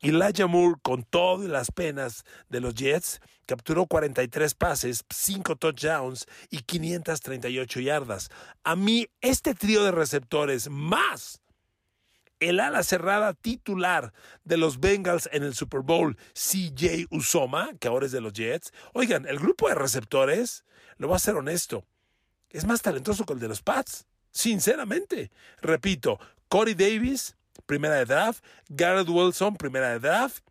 Elijah 0.00 0.46
Moore, 0.46 0.76
con 0.82 1.04
todas 1.04 1.48
las 1.48 1.70
penas 1.70 2.24
de 2.48 2.60
los 2.60 2.74
Jets, 2.74 3.20
capturó 3.46 3.86
43 3.86 4.54
pases, 4.54 5.04
5 5.10 5.56
touchdowns 5.56 6.26
y 6.50 6.58
538 6.58 7.80
yardas. 7.80 8.30
A 8.64 8.76
mí, 8.76 9.08
este 9.20 9.54
trío 9.54 9.84
de 9.84 9.92
receptores 9.92 10.68
más 10.70 11.40
el 12.40 12.58
ala 12.58 12.82
cerrada 12.82 13.34
titular 13.34 14.14
de 14.44 14.56
los 14.56 14.80
Bengals 14.80 15.28
en 15.32 15.42
el 15.42 15.54
Super 15.54 15.80
Bowl, 15.80 16.16
CJ 16.32 17.06
Usoma, 17.10 17.70
que 17.78 17.88
ahora 17.88 18.06
es 18.06 18.12
de 18.12 18.22
los 18.22 18.32
Jets. 18.32 18.72
Oigan, 18.94 19.26
el 19.26 19.38
grupo 19.38 19.68
de 19.68 19.74
receptores, 19.74 20.64
lo 20.96 21.08
voy 21.08 21.16
a 21.16 21.18
ser 21.18 21.36
honesto, 21.36 21.84
es 22.50 22.64
más 22.64 22.82
talentoso 22.82 23.24
que 23.24 23.34
el 23.34 23.38
de 23.38 23.48
los 23.48 23.62
Pats. 23.62 24.06
Sinceramente. 24.32 25.30
Repito, 25.60 26.18
Corey 26.48 26.74
Davis, 26.74 27.36
primera 27.66 27.96
de 27.96 28.04
draft, 28.04 28.44
Garrett 28.68 29.08
Wilson, 29.08 29.56
primera 29.56 29.90
de 29.90 29.98
draft, 30.00 30.44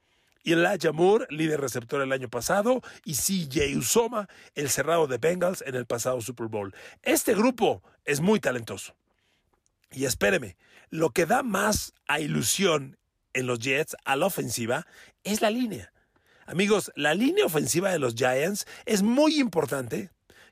Elijah 0.44 0.92
Moore, 0.92 1.28
líder 1.30 1.60
receptor 1.62 2.02
el 2.02 2.12
año 2.12 2.30
pasado, 2.30 2.82
y 3.04 3.14
CJ 3.14 3.78
Usoma, 3.78 4.28
el 4.56 4.70
cerrado 4.70 5.08
de 5.08 5.18
Bengals 5.18 5.64
en 5.66 5.76
el 5.76 5.86
pasado 5.86 6.22
Super 6.22 6.48
Bowl. 6.48 6.74
Este 7.04 7.34
grupo 7.36 7.84
es 8.06 8.22
muy 8.22 8.40
talentoso. 8.40 8.96
Y 9.92 10.06
espéreme, 10.06 10.58
lo 10.90 11.12
que 11.12 11.26
da 11.26 11.44
más 11.44 11.94
a 12.08 12.20
ilusión 12.20 12.98
en 13.34 13.48
los 13.48 13.60
Jets 13.60 13.96
a 14.06 14.16
la 14.16 14.28
ofensiva 14.28 14.88
es 15.24 15.42
la 15.42 15.52
línea. 15.52 15.92
Amigos, 16.46 16.92
la 16.96 17.14
línea 17.14 17.46
ofensiva 17.46 17.92
de 17.92 18.00
los 18.00 18.16
Giants 18.16 18.66
es 18.86 19.04
muy 19.04 19.40
importante 19.40 20.10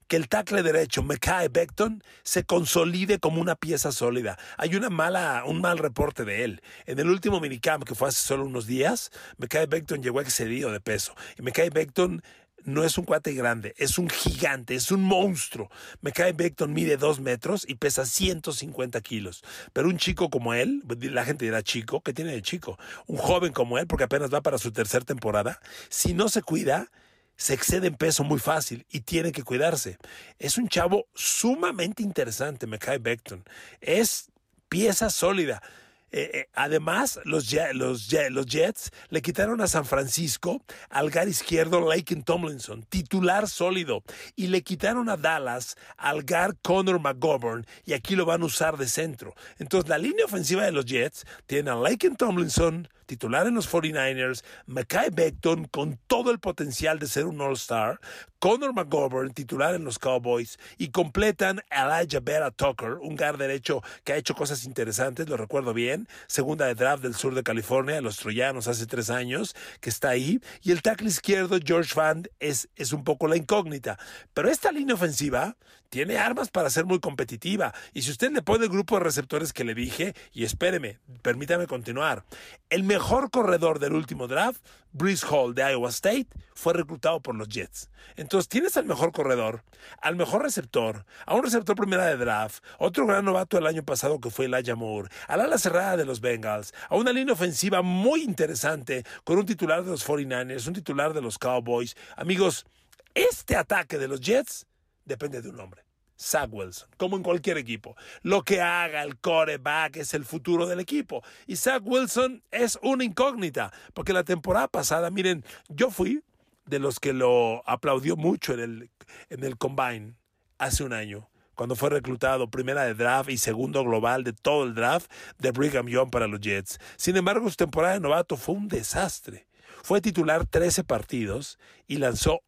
que 0.08 0.16
el 0.16 0.28
tackle 0.28 0.64
derecho, 0.64 1.04
Mekai 1.04 1.50
Beckton, 1.50 2.04
se 2.24 2.44
consolide 2.44 3.20
como 3.20 3.42
una 3.42 3.56
pieza 3.56 3.92
sólida. 3.92 4.38
Hay 4.58 4.76
una 4.76 4.90
mala, 4.90 5.44
un 5.46 5.62
mal 5.62 5.78
reporte 5.78 6.26
de 6.26 6.44
él. 6.44 6.62
En 6.86 7.00
el 7.00 7.10
último 7.10 7.40
minicamp, 7.40 7.84
que 7.84 7.96
fue 7.96 8.10
hace 8.10 8.22
solo 8.22 8.46
unos 8.46 8.68
días, 8.68 9.12
Mekai 9.38 9.68
Beckton 9.68 10.02
llegó 10.02 10.22
excedido 10.22 10.72
de 10.72 10.80
peso. 10.80 11.14
Y 11.38 11.42
Mekai 11.42 11.70
Beckton 11.70 12.24
no 12.68 12.84
es 12.84 12.98
un 12.98 13.06
cuate 13.06 13.34
grande, 13.34 13.74
es 13.78 13.98
un 13.98 14.10
gigante, 14.10 14.76
es 14.76 14.92
un 14.92 15.02
monstruo. 15.02 15.70
Mekai 16.02 16.34
Beckton 16.34 16.74
mide 16.74 16.98
dos 16.98 17.20
metros 17.20 17.66
y 17.68 17.76
pesa 17.76 18.06
150 18.06 19.00
kilos. 19.02 19.44
Pero 19.72 19.88
un 19.88 19.98
chico 19.98 20.30
como 20.30 20.54
él, 20.54 20.84
la 21.00 21.24
gente 21.24 21.46
dirá 21.46 21.64
chico, 21.64 22.02
¿qué 22.02 22.14
tiene 22.14 22.34
de 22.34 22.42
chico? 22.42 22.78
Un 23.08 23.18
joven 23.18 23.54
como 23.54 23.78
él, 23.78 23.88
porque 23.88 24.04
apenas 24.04 24.34
va 24.34 24.42
para 24.42 24.58
su 24.58 24.72
tercera 24.72 25.06
temporada, 25.06 25.62
si 25.90 26.14
no 26.14 26.28
se 26.28 26.42
cuida, 26.42 26.92
se 27.38 27.53
excede 27.53 27.88
en 27.88 27.96
peso 27.96 28.24
muy 28.24 28.39
fácil 28.39 28.86
y 28.89 29.01
tiene 29.01 29.32
que 29.32 29.44
cuidarse. 29.44 29.98
Es 30.39 30.58
un 30.58 30.67
chavo 30.67 31.08
sumamente 31.13 32.03
interesante, 32.03 32.67
Mekai 32.67 32.98
Beckton. 32.98 33.44
Es 33.79 34.29
pieza 34.67 35.10
sólida. 35.10 35.62
Eh, 36.10 36.32
eh, 36.34 36.50
además, 36.53 37.20
los, 37.25 37.53
los, 37.74 38.10
los, 38.29 38.46
Jets 38.46 38.91
le 39.10 39.22
quitaron 39.22 39.60
a 39.60 39.67
San 39.67 39.84
Francisco 39.84 40.63
al 40.89 41.10
gar 41.10 41.27
izquierdo 41.27 41.82
Laken 41.82 42.24
Tomlinson, 42.24 42.84
titular 42.84 43.50
sólido, 43.50 44.03
y 44.38 44.48
le 44.48 44.62
quitaron 44.62 45.10
a 45.10 45.17
Dallas 45.17 45.75
al 45.98 46.24
gar 46.24 46.56
Connor 46.62 47.01
McGovern, 47.01 47.65
y 47.86 47.91
aquí 47.91 48.15
lo 48.15 48.25
van 48.25 48.41
a 48.41 48.46
usar 48.46 48.77
de 48.77 48.88
centro. 48.88 49.36
Entonces, 49.60 49.89
la 49.89 49.98
línea 49.98 50.24
ofensiva 50.24 50.63
de 50.63 50.72
los 50.72 50.86
Jets 50.86 51.25
tiene 51.46 51.72
a 51.72 51.75
Laken 51.75 52.15
Tomlinson, 52.15 52.88
titular 53.08 53.48
en 53.48 53.56
los 53.56 53.72
49ers, 53.72 54.44
Mackay 54.68 55.10
Beckton 55.12 55.66
con 55.66 56.00
todo 56.06 56.30
el 56.30 56.40
potencial 56.40 57.00
de 57.00 57.08
ser 57.08 57.26
un 57.26 57.42
All-Star, 57.42 58.00
Connor 58.40 58.74
McGovern, 58.74 59.34
titular 59.34 59.74
en 59.74 59.84
los 59.84 59.98
Cowboys, 59.98 60.60
y 60.78 60.90
completan 60.90 61.62
Elijah 61.72 62.20
Vera 62.20 62.52
Tucker, 62.52 62.94
un 63.02 63.16
guard 63.16 63.40
derecho 63.40 63.82
que 64.04 64.14
ha 64.14 64.18
hecho 64.18 64.36
cosas 64.36 64.66
interesantes, 64.66 65.28
lo 65.28 65.38
recuerdo 65.38 65.74
bien, 65.74 66.08
segunda 66.28 66.68
de 66.68 66.76
draft 66.76 67.02
del 67.02 67.16
sur 67.16 67.34
de 67.34 67.42
California, 67.42 68.00
los 68.02 68.18
Troyanos 68.18 68.68
hace 68.68 68.86
tres 68.86 69.10
años, 69.10 69.56
que 69.82 69.90
está 69.90 70.10
ahí, 70.10 70.40
y 70.62 70.72
el 70.72 70.84
tackle 70.84 71.08
izquierdo, 71.08 71.58
George 71.66 71.94
Fand, 71.94 72.30
es, 72.40 72.70
es 72.76 72.94
un 72.94 73.04
poco 73.04 73.28
la 73.28 73.38
incógnita. 73.38 73.98
Pero 74.34 74.50
esta 74.50 74.72
línea 74.72 74.96
ofensiva 74.96 75.56
tiene 75.89 76.17
armas 76.17 76.50
para 76.50 76.70
ser 76.70 76.86
muy 76.86 77.00
competitiva, 77.00 77.74
y 77.94 78.01
si 78.01 78.12
usted 78.12 78.32
le 78.32 78.41
pone 78.41 78.65
el 78.65 78.72
grupo 78.72 78.98
de 78.98 79.03
receptores 79.03 79.53
que 79.53 79.63
le 79.63 79.74
dije, 79.74 80.13
y 80.34 80.44
espéreme, 80.44 81.00
permítame 81.22 81.67
continuar, 81.67 82.24
el 82.70 82.84
mejor 82.84 83.32
corredor 83.32 83.79
del 83.79 83.94
último 83.94 84.27
draft, 84.27 84.62
Breeze 84.91 85.25
Hall 85.29 85.53
de 85.53 85.62
Iowa 85.72 85.89
State, 85.89 86.27
fue 86.56 86.74
reclutado 86.74 87.22
por 87.22 87.36
los 87.36 87.48
Jets. 87.50 87.89
Entonces 88.15 88.50
tienes 88.50 88.77
al 88.77 88.86
mejor 88.86 89.12
corredor, 89.12 89.63
al 90.01 90.15
mejor 90.15 90.41
receptor, 90.41 91.06
a 91.25 91.36
un 91.36 91.44
receptor 91.44 91.75
primera 91.75 92.06
de 92.06 92.17
draft, 92.17 92.63
otro 92.79 93.06
gran 93.06 93.25
novato 93.25 93.58
el 93.58 93.67
año 93.67 93.84
pasado 93.84 94.20
que 94.20 94.32
fue 94.32 94.46
Elijah 94.46 94.75
Moore, 94.75 95.10
al 95.27 95.41
ala 95.41 95.58
cerrada 95.58 95.98
de 95.98 96.06
los 96.06 96.20
Bengals, 96.20 96.74
a 96.89 96.96
una 96.96 97.12
línea 97.13 97.34
ofensiva 97.34 97.82
muy 97.82 98.24
interesante 98.24 99.03
con 99.24 99.38
un 99.38 99.46
titular 99.46 99.84
de 99.84 99.91
los 99.91 100.08
49ers, 100.08 100.67
un 100.67 100.74
titular 100.74 101.13
de 101.13 101.22
los 101.22 101.38
Cowboys. 101.38 101.96
Amigos, 102.15 102.65
este 103.13 103.56
ataque 103.56 103.98
de 103.98 104.08
los 104.08 104.22
Jets 104.22 104.65
depende 105.08 105.42
de 105.42 105.50
un 105.50 105.60
hombre. 105.60 105.84
Zach 106.20 106.50
Wilson, 106.52 106.90
como 106.98 107.16
en 107.16 107.24
cualquier 107.24 107.58
equipo. 107.58 107.96
Lo 108.24 108.44
que 108.44 108.62
haga 108.62 109.04
el 109.04 109.18
coreback 109.18 109.98
es 109.98 110.14
el 110.14 110.26
futuro 110.26 110.66
del 110.66 110.80
equipo. 110.80 111.24
Y 111.46 111.56
Zach 111.56 111.84
Wilson 111.86 112.44
es 112.52 112.80
una 112.82 113.04
incógnita, 113.04 113.72
porque 113.94 114.14
la 114.14 114.24
temporada 114.24 114.68
pasada, 114.68 115.12
miren, 115.12 115.44
yo 115.70 115.92
fui 115.92 116.24
de 116.66 116.80
los 116.80 117.00
que 117.00 117.14
lo 117.14 117.64
aplaudió 117.70 118.16
mucho 118.16 118.54
en 118.54 118.60
el, 118.60 118.90
en 119.30 119.44
el 119.44 119.58
Combine 119.58 120.16
hace 120.58 120.84
un 120.84 120.92
año, 120.92 121.30
cuando 121.56 121.76
fue 121.76 121.90
reclutado 121.90 122.50
primera 122.50 122.84
de 122.84 122.94
draft 122.94 123.30
y 123.30 123.38
segundo 123.38 123.84
global 123.84 124.24
de 124.24 124.34
todo 124.34 124.64
el 124.64 124.76
draft 124.76 125.12
de 125.38 125.52
Brigham 125.52 125.88
Young 125.88 126.10
para 126.10 126.28
los 126.28 126.42
Jets. 126.42 126.80
Sin 126.98 127.16
embargo, 127.16 127.50
su 127.50 127.56
temporada 127.56 127.94
de 127.94 128.00
novato 128.00 128.38
fue 128.38 128.56
un 128.56 128.68
desastre. 128.68 129.48
Fue 129.84 130.02
titular 130.02 130.46
13 130.46 130.84
partidos 130.84 131.60
y 131.88 131.98
lanzó 131.98 132.42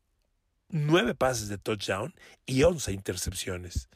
nueve 0.69 1.15
pases 1.15 1.49
de 1.49 1.57
touchdown 1.57 2.13
y 2.45 2.63
once 2.63 2.91
intercepciones. 2.91 3.89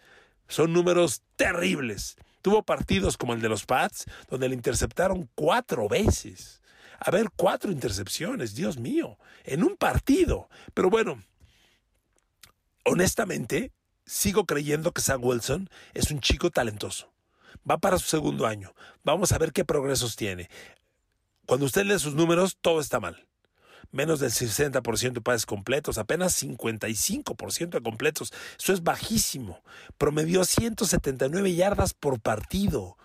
Son 0.47 0.73
números 0.73 1.21
terribles. 1.35 2.17
Tuvo 2.41 2.63
partidos 2.63 3.17
como 3.17 3.33
el 3.33 3.41
de 3.41 3.49
los 3.49 3.65
Pats, 3.65 4.05
donde 4.29 4.49
le 4.49 4.55
interceptaron 4.55 5.29
cuatro 5.35 5.87
veces. 5.87 6.61
A 6.99 7.11
ver, 7.11 7.29
cuatro 7.35 7.71
intercepciones, 7.71 8.55
Dios 8.55 8.77
mío, 8.77 9.17
en 9.45 9.63
un 9.63 9.77
partido. 9.77 10.49
Pero 10.73 10.89
bueno, 10.89 11.23
honestamente, 12.83 13.71
sigo 14.05 14.45
creyendo 14.45 14.91
que 14.91 15.01
Sam 15.01 15.23
Wilson 15.23 15.69
es 15.93 16.11
un 16.11 16.19
chico 16.19 16.49
talentoso. 16.49 17.13
Va 17.69 17.77
para 17.77 17.97
su 17.97 18.07
segundo 18.07 18.45
año. 18.45 18.73
Vamos 19.03 19.31
a 19.31 19.37
ver 19.37 19.53
qué 19.53 19.63
progresos 19.63 20.15
tiene. 20.15 20.49
Cuando 21.45 21.65
usted 21.65 21.85
lee 21.85 21.99
sus 21.99 22.13
números, 22.13 22.57
todo 22.61 22.79
está 22.81 22.99
mal 22.99 23.25
menos 23.91 24.19
del 24.19 24.31
60% 24.31 25.13
de 25.13 25.21
pases 25.21 25.45
completos, 25.45 25.97
apenas 25.97 26.41
55% 26.41 27.69
de 27.69 27.81
completos. 27.81 28.33
Eso 28.59 28.73
es 28.73 28.83
bajísimo. 28.83 29.61
Promedió 29.97 30.45
179 30.45 31.53
yardas 31.55 31.93
por 31.93 32.19
partido. 32.19 32.97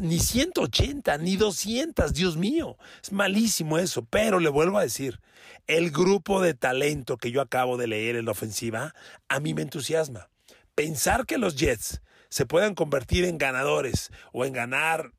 Ni 0.00 0.18
180, 0.18 1.16
ni 1.18 1.36
200, 1.36 2.12
Dios 2.12 2.36
mío. 2.36 2.76
Es 3.02 3.12
malísimo 3.12 3.78
eso, 3.78 4.04
pero 4.04 4.40
le 4.40 4.48
vuelvo 4.48 4.78
a 4.78 4.82
decir, 4.82 5.20
el 5.68 5.92
grupo 5.92 6.42
de 6.42 6.54
talento 6.54 7.18
que 7.18 7.30
yo 7.30 7.40
acabo 7.40 7.76
de 7.76 7.86
leer 7.86 8.16
en 8.16 8.24
la 8.24 8.32
ofensiva, 8.32 8.94
a 9.28 9.40
mí 9.40 9.54
me 9.54 9.62
entusiasma. 9.62 10.28
pensar 10.74 11.24
que 11.24 11.38
los 11.38 11.56
Jets 11.56 12.02
se 12.28 12.44
puedan 12.44 12.74
convertir 12.74 13.24
en 13.24 13.38
ganadores 13.38 14.10
o 14.32 14.44
en 14.44 14.52
ganar 14.52 15.12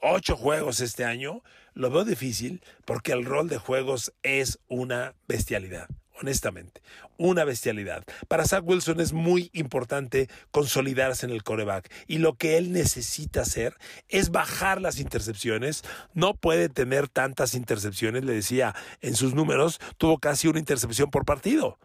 ocho 0.00 0.36
juegos 0.36 0.80
este 0.80 1.04
año, 1.04 1.42
lo 1.74 1.90
veo 1.90 2.04
difícil 2.04 2.62
porque 2.84 3.12
el 3.12 3.24
rol 3.24 3.48
de 3.48 3.58
juegos 3.58 4.12
es 4.22 4.58
una 4.68 5.14
bestialidad 5.26 5.88
honestamente. 6.20 6.82
Una 7.16 7.44
bestialidad. 7.44 8.04
Para 8.28 8.44
Zach 8.44 8.62
Wilson 8.64 9.00
es 9.00 9.12
muy 9.12 9.50
importante 9.52 10.28
consolidarse 10.50 11.26
en 11.26 11.32
el 11.32 11.42
coreback 11.42 11.90
y 12.06 12.18
lo 12.18 12.34
que 12.34 12.58
él 12.58 12.72
necesita 12.72 13.42
hacer 13.42 13.76
es 14.08 14.30
bajar 14.30 14.80
las 14.80 14.98
intercepciones. 14.98 15.82
No 16.14 16.34
puede 16.34 16.68
tener 16.68 17.08
tantas 17.08 17.54
intercepciones, 17.54 18.24
le 18.24 18.34
decía 18.34 18.74
en 19.00 19.16
sus 19.16 19.34
números, 19.34 19.80
tuvo 19.96 20.18
casi 20.18 20.48
una 20.48 20.58
intercepción 20.58 21.10
por 21.10 21.24
partido. 21.24 21.78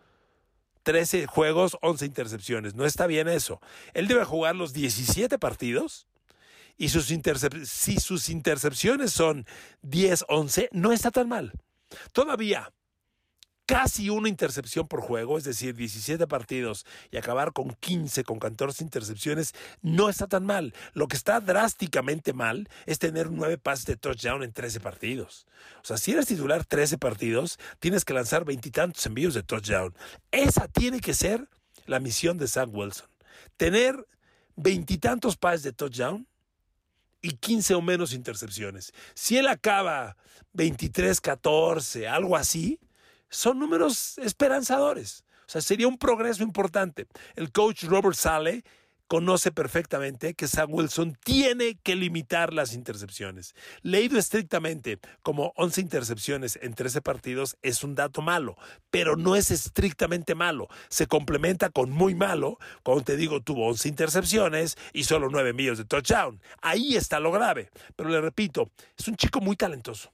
13 0.84 1.28
juegos, 1.28 1.78
11 1.82 2.06
intercepciones. 2.06 2.76
No 2.76 2.86
está 2.86 3.08
bien 3.08 3.30
eso. 3.30 3.62
Él 3.94 4.08
debe 4.08 4.26
jugar 4.26 4.56
los 4.56 4.74
17 4.74 5.40
partidos 5.40 6.08
y 6.78 6.90
sus 6.90 7.06
si 7.66 8.00
sus 8.00 8.30
intercepciones 8.30 9.12
son 9.12 9.46
10, 9.82 10.26
11, 10.28 10.70
no 10.72 10.92
está 10.92 11.12
tan 11.12 11.30
mal. 11.30 11.54
Todavía 12.12 12.72
casi 13.66 14.10
una 14.10 14.30
intercepción 14.30 14.88
por 14.88 15.02
juego, 15.02 15.38
es 15.38 15.44
decir, 15.44 15.76
17 15.76 16.28
partidos 16.28 16.86
y 17.12 17.18
acabar 17.18 17.54
con 17.54 17.76
15, 17.80 18.24
con 18.24 18.40
14 18.40 18.84
intercepciones, 18.84 19.54
no 19.82 20.10
está 20.10 20.28
tan 20.28 20.46
mal. 20.46 20.74
Lo 20.94 21.08
que 21.08 21.16
está 21.16 21.40
drásticamente 21.40 22.34
mal 22.34 22.68
es 22.86 23.00
tener 23.00 23.32
9 23.32 23.58
pases 23.58 23.86
de 23.86 23.96
touchdown 23.96 24.44
en 24.44 24.52
13 24.52 24.80
partidos. 24.80 25.48
O 25.82 25.86
sea, 25.86 25.98
si 25.98 26.12
eres 26.12 26.28
titular 26.28 26.66
13 26.66 26.98
partidos, 26.98 27.58
tienes 27.80 28.06
que 28.06 28.14
lanzar 28.14 28.46
veintitantos 28.46 29.06
envíos 29.06 29.34
de 29.34 29.44
touchdown. 29.44 29.96
Esa 30.32 30.68
tiene 30.68 31.00
que 31.00 31.14
ser 31.14 31.48
la 31.86 32.00
misión 32.00 32.38
de 32.38 32.48
Sam 32.48 32.72
Wilson. 32.74 33.08
Tener 33.58 34.08
veintitantos 34.56 35.38
pases 35.38 35.64
de 35.64 35.74
touchdown 35.74 36.28
y 37.24 37.32
15 37.38 37.74
o 37.74 37.82
menos 37.82 38.14
intercepciones. 38.14 38.94
Si 39.16 39.38
él 39.38 39.48
acaba 39.48 40.18
23-14, 40.54 42.08
algo 42.08 42.36
así, 42.38 42.80
son 43.30 43.58
números 43.58 44.20
esperanzadores. 44.20 45.24
O 45.48 45.50
sea, 45.50 45.62
sería 45.62 45.88
un 45.88 45.98
progreso 45.98 46.44
importante. 46.44 47.08
El 47.36 47.52
coach 47.52 47.86
Robert 47.86 48.16
Sale 48.16 48.64
conoce 49.14 49.52
perfectamente 49.52 50.34
que 50.34 50.48
Sam 50.48 50.74
Wilson 50.74 51.16
tiene 51.24 51.78
que 51.84 51.96
limitar 51.96 52.52
las 52.52 52.74
intercepciones. 52.74 53.54
Leído 53.84 54.18
estrictamente 54.18 54.98
como 55.22 55.54
11 55.56 55.82
intercepciones 55.82 56.58
en 56.64 56.74
13 56.74 57.04
partidos 57.04 57.56
es 57.62 57.84
un 57.84 57.94
dato 57.94 58.24
malo, 58.24 58.58
pero 58.90 59.16
no 59.16 59.36
es 59.36 59.52
estrictamente 59.52 60.34
malo. 60.34 60.68
Se 60.90 61.06
complementa 61.06 61.70
con 61.70 61.92
muy 61.92 62.16
malo 62.16 62.58
cuando 62.82 63.04
te 63.04 63.16
digo 63.16 63.40
tuvo 63.40 63.68
11 63.68 63.88
intercepciones 63.88 64.80
y 64.94 65.04
solo 65.04 65.30
9 65.30 65.54
millos 65.54 65.78
de 65.78 65.86
touchdown. 65.86 66.42
Ahí 66.64 66.96
está 66.96 67.20
lo 67.20 67.32
grave. 67.32 67.70
Pero 67.96 68.10
le 68.10 68.20
repito, 68.20 68.72
es 68.98 69.08
un 69.08 69.16
chico 69.16 69.42
muy 69.42 69.56
talentoso 69.56 70.12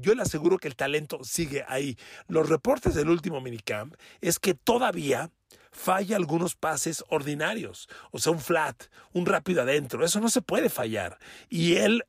yo 0.00 0.14
le 0.14 0.22
aseguro 0.22 0.58
que 0.58 0.68
el 0.68 0.76
talento 0.76 1.20
sigue 1.24 1.64
ahí. 1.68 1.96
Los 2.28 2.48
reportes 2.48 2.94
del 2.94 3.08
último 3.08 3.40
minicamp 3.40 3.94
es 4.20 4.38
que 4.38 4.54
todavía 4.54 5.30
falla 5.70 6.16
algunos 6.16 6.54
pases 6.54 7.04
ordinarios, 7.08 7.88
o 8.12 8.18
sea, 8.18 8.32
un 8.32 8.40
flat, 8.40 8.84
un 9.12 9.26
rápido 9.26 9.62
adentro, 9.62 10.04
eso 10.04 10.20
no 10.20 10.28
se 10.28 10.40
puede 10.40 10.68
fallar. 10.68 11.18
Y 11.48 11.76
él 11.76 12.04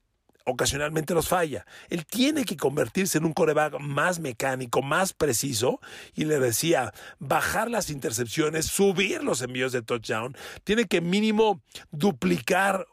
ocasionalmente 0.45 1.13
los 1.13 1.27
falla. 1.27 1.65
Él 1.89 2.05
tiene 2.05 2.45
que 2.45 2.55
convertirse 2.55 3.17
en 3.17 3.25
un 3.25 3.33
coreback 3.33 3.79
más 3.79 4.19
mecánico, 4.19 4.81
más 4.81 5.13
preciso, 5.13 5.81
y 6.13 6.25
le 6.25 6.39
decía, 6.39 6.93
bajar 7.19 7.69
las 7.69 7.89
intercepciones, 7.89 8.67
subir 8.67 9.23
los 9.23 9.41
envíos 9.41 9.71
de 9.71 9.81
touchdown, 9.81 10.37
tiene 10.63 10.85
que 10.85 11.01
mínimo 11.01 11.61
duplicar 11.91 12.85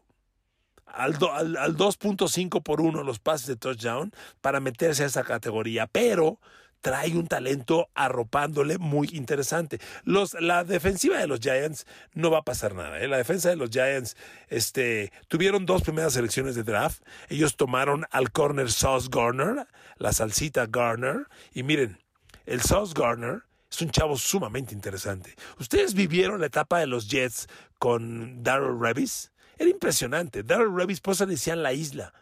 al, 0.94 1.14
al, 1.56 1.76
2.5 1.76 2.62
por 2.62 2.80
1 2.80 3.02
los 3.02 3.18
pases 3.18 3.46
de 3.46 3.56
touchdown 3.56 4.12
para 4.40 4.60
meterse 4.60 5.04
a 5.04 5.06
esa 5.06 5.24
categoría, 5.24 5.86
pero 5.86 6.38
trae 6.82 7.16
un 7.16 7.28
talento 7.28 7.88
arropándole 7.94 8.76
muy 8.76 9.08
interesante. 9.12 9.80
Los, 10.04 10.34
la 10.34 10.64
defensiva 10.64 11.18
de 11.18 11.28
los 11.28 11.40
Giants 11.40 11.86
no 12.12 12.30
va 12.30 12.38
a 12.38 12.42
pasar 12.42 12.74
nada. 12.74 13.00
¿eh? 13.00 13.08
La 13.08 13.16
defensa 13.16 13.48
de 13.48 13.56
los 13.56 13.70
Giants 13.70 14.16
este, 14.48 15.12
tuvieron 15.28 15.64
dos 15.64 15.82
primeras 15.82 16.12
selecciones 16.12 16.56
de 16.56 16.64
draft. 16.64 17.02
Ellos 17.28 17.56
tomaron 17.56 18.04
al 18.10 18.32
corner 18.32 18.70
Sauce 18.70 19.08
Garner, 19.10 19.66
la 19.96 20.12
salsita 20.12 20.66
Garner, 20.66 21.28
y 21.54 21.62
miren, 21.62 21.98
el 22.46 22.60
Sauce 22.60 22.92
Garner 22.96 23.44
es 23.70 23.80
un 23.80 23.90
chavo 23.90 24.18
sumamente 24.18 24.74
interesante. 24.74 25.34
¿Ustedes 25.58 25.94
vivieron 25.94 26.40
la 26.40 26.46
etapa 26.46 26.80
de 26.80 26.88
los 26.88 27.08
Jets 27.08 27.46
con 27.78 28.42
Darrell 28.42 28.78
Revis? 28.78 29.30
Era 29.58 29.70
impresionante. 29.70 30.42
Darrell 30.42 30.74
Revis 30.74 31.00
posa 31.00 31.26
decía 31.26 31.52
en 31.52 31.62
la 31.62 31.72
isla. 31.72 32.12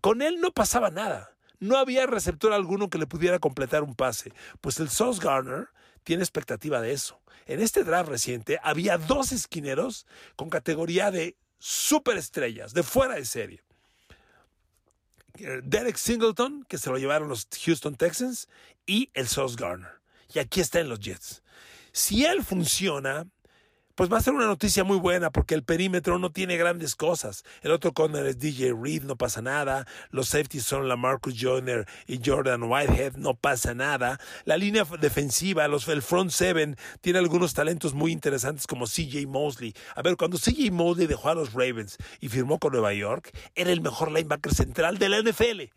Con 0.00 0.22
él 0.22 0.40
no 0.40 0.52
pasaba 0.52 0.90
nada. 0.90 1.34
No 1.58 1.76
había 1.76 2.06
receptor 2.06 2.52
alguno 2.52 2.88
que 2.88 2.98
le 2.98 3.06
pudiera 3.06 3.38
completar 3.38 3.82
un 3.82 3.94
pase. 3.94 4.32
Pues 4.60 4.80
el 4.80 4.88
Sauce 4.88 5.20
Garner 5.22 5.68
tiene 6.04 6.22
expectativa 6.22 6.80
de 6.80 6.92
eso. 6.92 7.20
En 7.46 7.60
este 7.60 7.84
draft 7.84 8.08
reciente 8.08 8.58
había 8.62 8.96
dos 8.96 9.32
esquineros 9.32 10.06
con 10.36 10.48
categoría 10.50 11.10
de 11.10 11.36
superestrellas, 11.58 12.72
de 12.72 12.82
fuera 12.82 13.14
de 13.14 13.24
serie. 13.24 13.62
Derek 15.62 15.96
Singleton, 15.96 16.64
que 16.68 16.78
se 16.78 16.90
lo 16.90 16.98
llevaron 16.98 17.28
los 17.28 17.48
Houston 17.64 17.94
Texans, 17.94 18.48
y 18.86 19.10
el 19.14 19.28
Sauce 19.28 19.56
Garner. 19.58 20.00
Y 20.32 20.38
aquí 20.38 20.60
está 20.60 20.80
en 20.80 20.88
los 20.88 21.00
Jets. 21.00 21.42
Si 21.92 22.24
él 22.24 22.44
funciona, 22.44 23.26
pues 24.00 24.10
va 24.10 24.16
a 24.16 24.22
ser 24.22 24.32
una 24.32 24.46
noticia 24.46 24.82
muy 24.82 24.96
buena 24.96 25.28
porque 25.28 25.54
el 25.54 25.62
perímetro 25.62 26.18
no 26.18 26.32
tiene 26.32 26.56
grandes 26.56 26.96
cosas. 26.96 27.44
El 27.60 27.70
otro 27.70 27.92
corner 27.92 28.24
es 28.24 28.38
DJ 28.38 28.72
Reed, 28.72 29.02
no 29.02 29.16
pasa 29.16 29.42
nada. 29.42 29.86
Los 30.08 30.30
safeties 30.30 30.64
son 30.64 30.88
la 30.88 30.96
Marcus 30.96 31.34
Joyner 31.38 31.86
y 32.06 32.18
Jordan 32.24 32.62
Whitehead, 32.62 33.16
no 33.16 33.34
pasa 33.34 33.74
nada. 33.74 34.18
La 34.46 34.56
línea 34.56 34.86
defensiva, 34.98 35.68
los, 35.68 35.86
el 35.88 36.00
front 36.00 36.30
seven, 36.30 36.78
tiene 37.02 37.18
algunos 37.18 37.52
talentos 37.52 37.92
muy 37.92 38.10
interesantes 38.10 38.66
como 38.66 38.86
CJ 38.86 39.26
Mosley. 39.28 39.74
A 39.94 40.00
ver, 40.00 40.16
cuando 40.16 40.38
CJ 40.38 40.70
Mosley 40.70 41.06
dejó 41.06 41.28
a 41.28 41.34
los 41.34 41.52
Ravens 41.52 41.98
y 42.20 42.30
firmó 42.30 42.58
con 42.58 42.72
Nueva 42.72 42.94
York, 42.94 43.36
era 43.54 43.70
el 43.70 43.82
mejor 43.82 44.12
linebacker 44.12 44.54
central 44.54 44.96
de 44.96 45.10
la 45.10 45.20
NFL. 45.20 45.74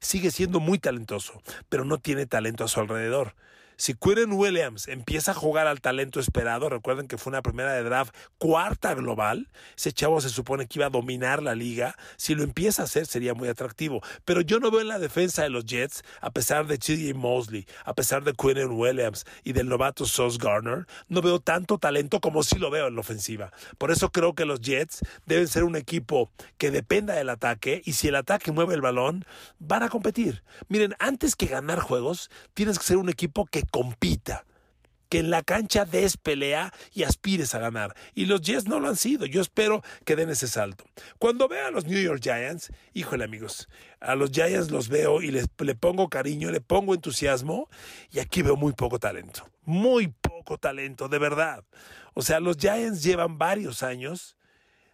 Sigue 0.00 0.32
siendo 0.32 0.58
muy 0.58 0.80
talentoso, 0.80 1.40
pero 1.68 1.84
no 1.84 1.98
tiene 1.98 2.26
talento 2.26 2.64
a 2.64 2.68
su 2.68 2.80
alrededor. 2.80 3.36
Si 3.82 3.94
Quiren 3.94 4.34
Williams 4.34 4.86
empieza 4.86 5.32
a 5.32 5.34
jugar 5.34 5.66
al 5.66 5.80
talento 5.80 6.20
esperado, 6.20 6.68
recuerden 6.68 7.08
que 7.08 7.18
fue 7.18 7.32
una 7.32 7.42
primera 7.42 7.72
de 7.72 7.82
draft 7.82 8.14
cuarta 8.38 8.94
global, 8.94 9.48
ese 9.76 9.90
chavo 9.90 10.20
se 10.20 10.28
supone 10.28 10.68
que 10.68 10.78
iba 10.78 10.86
a 10.86 10.90
dominar 10.90 11.42
la 11.42 11.56
liga. 11.56 11.96
Si 12.16 12.36
lo 12.36 12.44
empieza 12.44 12.82
a 12.82 12.84
hacer 12.84 13.06
sería 13.06 13.34
muy 13.34 13.48
atractivo. 13.48 14.00
Pero 14.24 14.40
yo 14.40 14.60
no 14.60 14.70
veo 14.70 14.82
en 14.82 14.86
la 14.86 15.00
defensa 15.00 15.42
de 15.42 15.50
los 15.50 15.64
Jets, 15.64 16.04
a 16.20 16.30
pesar 16.30 16.68
de 16.68 16.78
CJ 16.78 17.12
Mosley, 17.16 17.66
a 17.84 17.92
pesar 17.92 18.22
de 18.22 18.34
Quinnen 18.34 18.70
Williams 18.70 19.24
y 19.42 19.52
del 19.52 19.68
novato 19.68 20.06
Sauce 20.06 20.38
Garner, 20.40 20.86
no 21.08 21.20
veo 21.20 21.40
tanto 21.40 21.76
talento 21.78 22.20
como 22.20 22.44
sí 22.44 22.60
lo 22.60 22.70
veo 22.70 22.86
en 22.86 22.94
la 22.94 23.00
ofensiva. 23.00 23.50
Por 23.78 23.90
eso 23.90 24.12
creo 24.12 24.36
que 24.36 24.44
los 24.44 24.60
Jets 24.60 25.00
deben 25.26 25.48
ser 25.48 25.64
un 25.64 25.74
equipo 25.74 26.30
que 26.56 26.70
dependa 26.70 27.14
del 27.14 27.30
ataque 27.30 27.82
y 27.84 27.94
si 27.94 28.06
el 28.06 28.14
ataque 28.14 28.52
mueve 28.52 28.74
el 28.74 28.80
balón, 28.80 29.24
van 29.58 29.82
a 29.82 29.88
competir. 29.88 30.44
Miren, 30.68 30.94
antes 31.00 31.34
que 31.34 31.46
ganar 31.46 31.80
juegos, 31.80 32.30
tienes 32.54 32.78
que 32.78 32.84
ser 32.84 32.98
un 32.98 33.08
equipo 33.08 33.44
que 33.44 33.64
compita, 33.72 34.44
que 35.08 35.18
en 35.18 35.30
la 35.30 35.42
cancha 35.42 35.84
des 35.84 36.16
pelea 36.16 36.72
y 36.92 37.02
aspires 37.02 37.54
a 37.54 37.58
ganar. 37.58 37.94
Y 38.14 38.26
los 38.26 38.40
Jets 38.42 38.66
no 38.66 38.78
lo 38.78 38.88
han 38.88 38.96
sido. 38.96 39.26
Yo 39.26 39.40
espero 39.40 39.82
que 40.04 40.14
den 40.14 40.30
ese 40.30 40.46
salto. 40.46 40.84
Cuando 41.18 41.48
veo 41.48 41.66
a 41.66 41.70
los 41.70 41.86
New 41.86 42.00
York 42.00 42.20
Giants, 42.22 42.70
híjole 42.94 43.24
amigos, 43.24 43.68
a 44.00 44.14
los 44.14 44.30
Giants 44.30 44.70
los 44.70 44.88
veo 44.88 45.20
y 45.20 45.30
les, 45.32 45.48
le 45.58 45.74
pongo 45.74 46.08
cariño, 46.08 46.50
le 46.50 46.60
pongo 46.60 46.94
entusiasmo 46.94 47.68
y 48.10 48.20
aquí 48.20 48.42
veo 48.42 48.56
muy 48.56 48.72
poco 48.72 48.98
talento. 49.00 49.50
Muy 49.64 50.08
poco 50.08 50.58
talento, 50.58 51.08
de 51.08 51.18
verdad. 51.18 51.64
O 52.14 52.22
sea, 52.22 52.40
los 52.40 52.56
Giants 52.56 53.02
llevan 53.02 53.38
varios 53.38 53.82
años 53.82 54.36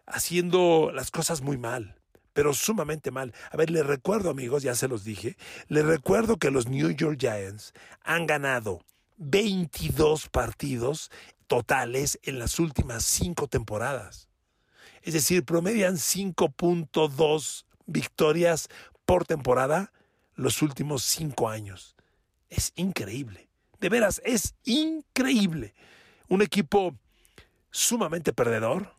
haciendo 0.07 0.91
las 0.93 1.11
cosas 1.11 1.43
muy 1.43 1.59
mal 1.59 1.98
pero 2.39 2.55
sumamente 2.55 3.11
mal. 3.11 3.35
A 3.51 3.57
ver, 3.57 3.69
les 3.69 3.85
recuerdo, 3.85 4.31
amigos, 4.31 4.63
ya 4.63 4.77
se 4.77 4.87
los 4.87 5.03
dije, 5.03 5.37
les 5.67 5.85
recuerdo 5.85 6.37
que 6.37 6.53
los 6.53 6.69
New 6.69 6.89
York 6.93 7.19
Giants 7.19 7.73
han 8.05 8.29
ganado 8.29 8.85
22 9.17 10.29
partidos 10.29 11.11
totales 11.49 12.21
en 12.23 12.39
las 12.39 12.61
últimas 12.61 13.03
cinco 13.03 13.49
temporadas. 13.49 14.29
Es 15.03 15.15
decir, 15.15 15.45
promedian 15.45 15.97
5.2 15.97 17.65
victorias 17.87 18.69
por 19.05 19.25
temporada 19.25 19.93
los 20.37 20.63
últimos 20.63 21.03
cinco 21.03 21.49
años. 21.49 21.97
Es 22.51 22.73
increíble. 22.77 23.49
De 23.81 23.89
veras, 23.89 24.23
es 24.25 24.55
increíble. 24.63 25.75
Un 26.29 26.43
equipo 26.43 26.97
sumamente 27.73 28.33
perdedor, 28.33 28.95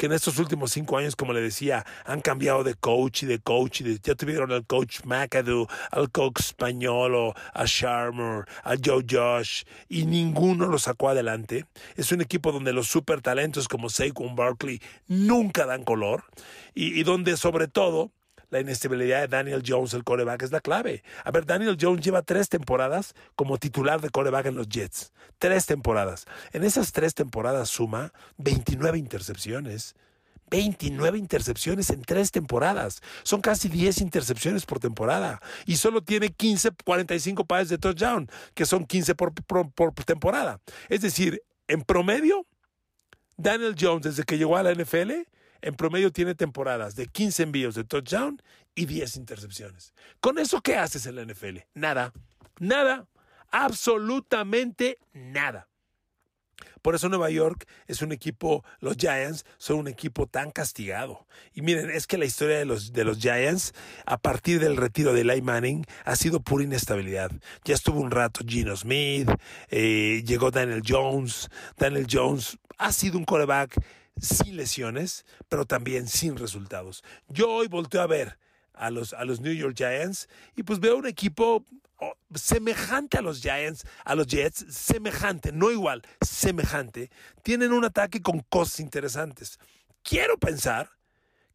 que 0.00 0.06
en 0.06 0.12
estos 0.12 0.38
últimos 0.38 0.72
cinco 0.72 0.96
años, 0.96 1.14
como 1.14 1.34
le 1.34 1.42
decía, 1.42 1.84
han 2.06 2.22
cambiado 2.22 2.64
de 2.64 2.72
coach 2.72 3.24
y 3.24 3.26
de 3.26 3.38
coach 3.38 3.82
y 3.82 4.00
ya 4.02 4.14
tuvieron 4.14 4.50
al 4.50 4.64
coach 4.64 5.00
McAdoo, 5.04 5.68
al 5.90 6.10
coach 6.10 6.40
español, 6.40 7.34
a 7.52 7.64
Sharmer, 7.66 8.46
a 8.64 8.76
Joe 8.82 9.04
Josh 9.06 9.64
y 9.90 10.06
ninguno 10.06 10.68
lo 10.68 10.78
sacó 10.78 11.10
adelante. 11.10 11.66
Es 11.96 12.12
un 12.12 12.22
equipo 12.22 12.50
donde 12.50 12.72
los 12.72 12.86
super 12.86 13.20
talentos 13.20 13.68
como 13.68 13.90
Saquon 13.90 14.36
Barkley 14.36 14.80
nunca 15.06 15.66
dan 15.66 15.84
color 15.84 16.24
y 16.72 17.02
donde 17.02 17.36
sobre 17.36 17.68
todo 17.68 18.10
la 18.50 18.60
inestabilidad 18.60 19.20
de 19.22 19.28
Daniel 19.28 19.62
Jones, 19.66 19.94
el 19.94 20.04
coreback, 20.04 20.42
es 20.42 20.52
la 20.52 20.60
clave. 20.60 21.02
A 21.24 21.30
ver, 21.30 21.46
Daniel 21.46 21.76
Jones 21.80 22.04
lleva 22.04 22.22
tres 22.22 22.48
temporadas 22.48 23.14
como 23.36 23.58
titular 23.58 24.00
de 24.00 24.10
coreback 24.10 24.46
en 24.46 24.56
los 24.56 24.68
Jets. 24.68 25.12
Tres 25.38 25.66
temporadas. 25.66 26.26
En 26.52 26.64
esas 26.64 26.92
tres 26.92 27.14
temporadas 27.14 27.68
suma 27.68 28.12
29 28.38 28.98
intercepciones. 28.98 29.94
29 30.50 31.16
intercepciones 31.16 31.90
en 31.90 32.02
tres 32.02 32.32
temporadas. 32.32 33.00
Son 33.22 33.40
casi 33.40 33.68
10 33.68 34.00
intercepciones 34.00 34.66
por 34.66 34.80
temporada. 34.80 35.40
Y 35.64 35.76
solo 35.76 36.02
tiene 36.02 36.30
15, 36.30 36.72
45 36.84 37.44
pases 37.44 37.68
de 37.68 37.78
touchdown, 37.78 38.28
que 38.54 38.66
son 38.66 38.84
15 38.84 39.14
por, 39.14 39.32
por 39.32 39.92
temporada. 40.04 40.60
Es 40.88 41.02
decir, 41.02 41.40
en 41.68 41.82
promedio, 41.82 42.46
Daniel 43.36 43.76
Jones, 43.78 44.02
desde 44.02 44.24
que 44.24 44.38
llegó 44.38 44.56
a 44.56 44.62
la 44.62 44.72
NFL, 44.72 45.12
en 45.62 45.74
promedio 45.74 46.12
tiene 46.12 46.34
temporadas 46.34 46.96
de 46.96 47.06
15 47.06 47.42
envíos 47.42 47.74
de 47.74 47.84
touchdown 47.84 48.40
y 48.74 48.86
10 48.86 49.16
intercepciones. 49.16 49.94
¿Con 50.20 50.38
eso 50.38 50.60
qué 50.60 50.76
haces 50.76 51.06
en 51.06 51.16
la 51.16 51.24
NFL? 51.24 51.58
Nada, 51.74 52.12
nada, 52.58 53.06
absolutamente 53.50 54.98
nada. 55.12 55.70
Por 56.82 56.94
eso 56.94 57.08
Nueva 57.08 57.30
York 57.30 57.66
es 57.86 58.02
un 58.02 58.12
equipo, 58.12 58.64
los 58.80 58.96
Giants 58.96 59.44
son 59.58 59.78
un 59.78 59.88
equipo 59.88 60.26
tan 60.26 60.50
castigado. 60.50 61.26
Y 61.52 61.62
miren, 61.62 61.90
es 61.90 62.06
que 62.06 62.18
la 62.18 62.24
historia 62.24 62.58
de 62.58 62.64
los, 62.64 62.92
de 62.92 63.04
los 63.04 63.18
Giants, 63.18 63.74
a 64.06 64.18
partir 64.18 64.60
del 64.60 64.76
retiro 64.76 65.12
de 65.12 65.20
Eli 65.20 65.42
Manning, 65.42 65.84
ha 66.04 66.16
sido 66.16 66.40
pura 66.40 66.64
inestabilidad. 66.64 67.30
Ya 67.64 67.74
estuvo 67.74 68.00
un 68.00 68.10
rato 68.10 68.44
Gino 68.46 68.76
Smith, 68.76 69.28
eh, 69.68 70.22
llegó 70.26 70.50
Daniel 70.50 70.82
Jones. 70.86 71.50
Daniel 71.76 72.06
Jones 72.10 72.58
ha 72.78 72.92
sido 72.92 73.18
un 73.18 73.24
quarterback 73.24 73.76
sin 74.20 74.56
lesiones, 74.56 75.24
pero 75.48 75.64
también 75.64 76.08
sin 76.08 76.36
resultados. 76.36 77.02
Yo 77.28 77.50
hoy 77.50 77.68
volteo 77.68 78.02
a 78.02 78.06
ver 78.06 78.38
a 78.74 78.90
los, 78.90 79.12
a 79.12 79.24
los 79.24 79.40
New 79.40 79.52
York 79.52 79.74
Giants 79.76 80.28
y 80.56 80.62
pues 80.62 80.80
veo 80.80 80.96
un 80.96 81.06
equipo 81.06 81.64
oh, 81.98 82.14
semejante 82.34 83.18
a 83.18 83.22
los 83.22 83.40
Giants, 83.40 83.84
a 84.04 84.14
los 84.14 84.26
Jets, 84.26 84.64
semejante, 84.70 85.52
no 85.52 85.70
igual, 85.70 86.02
semejante. 86.20 87.10
Tienen 87.42 87.72
un 87.72 87.84
ataque 87.84 88.22
con 88.22 88.40
cosas 88.40 88.80
interesantes. 88.80 89.58
Quiero 90.02 90.38
pensar 90.38 90.90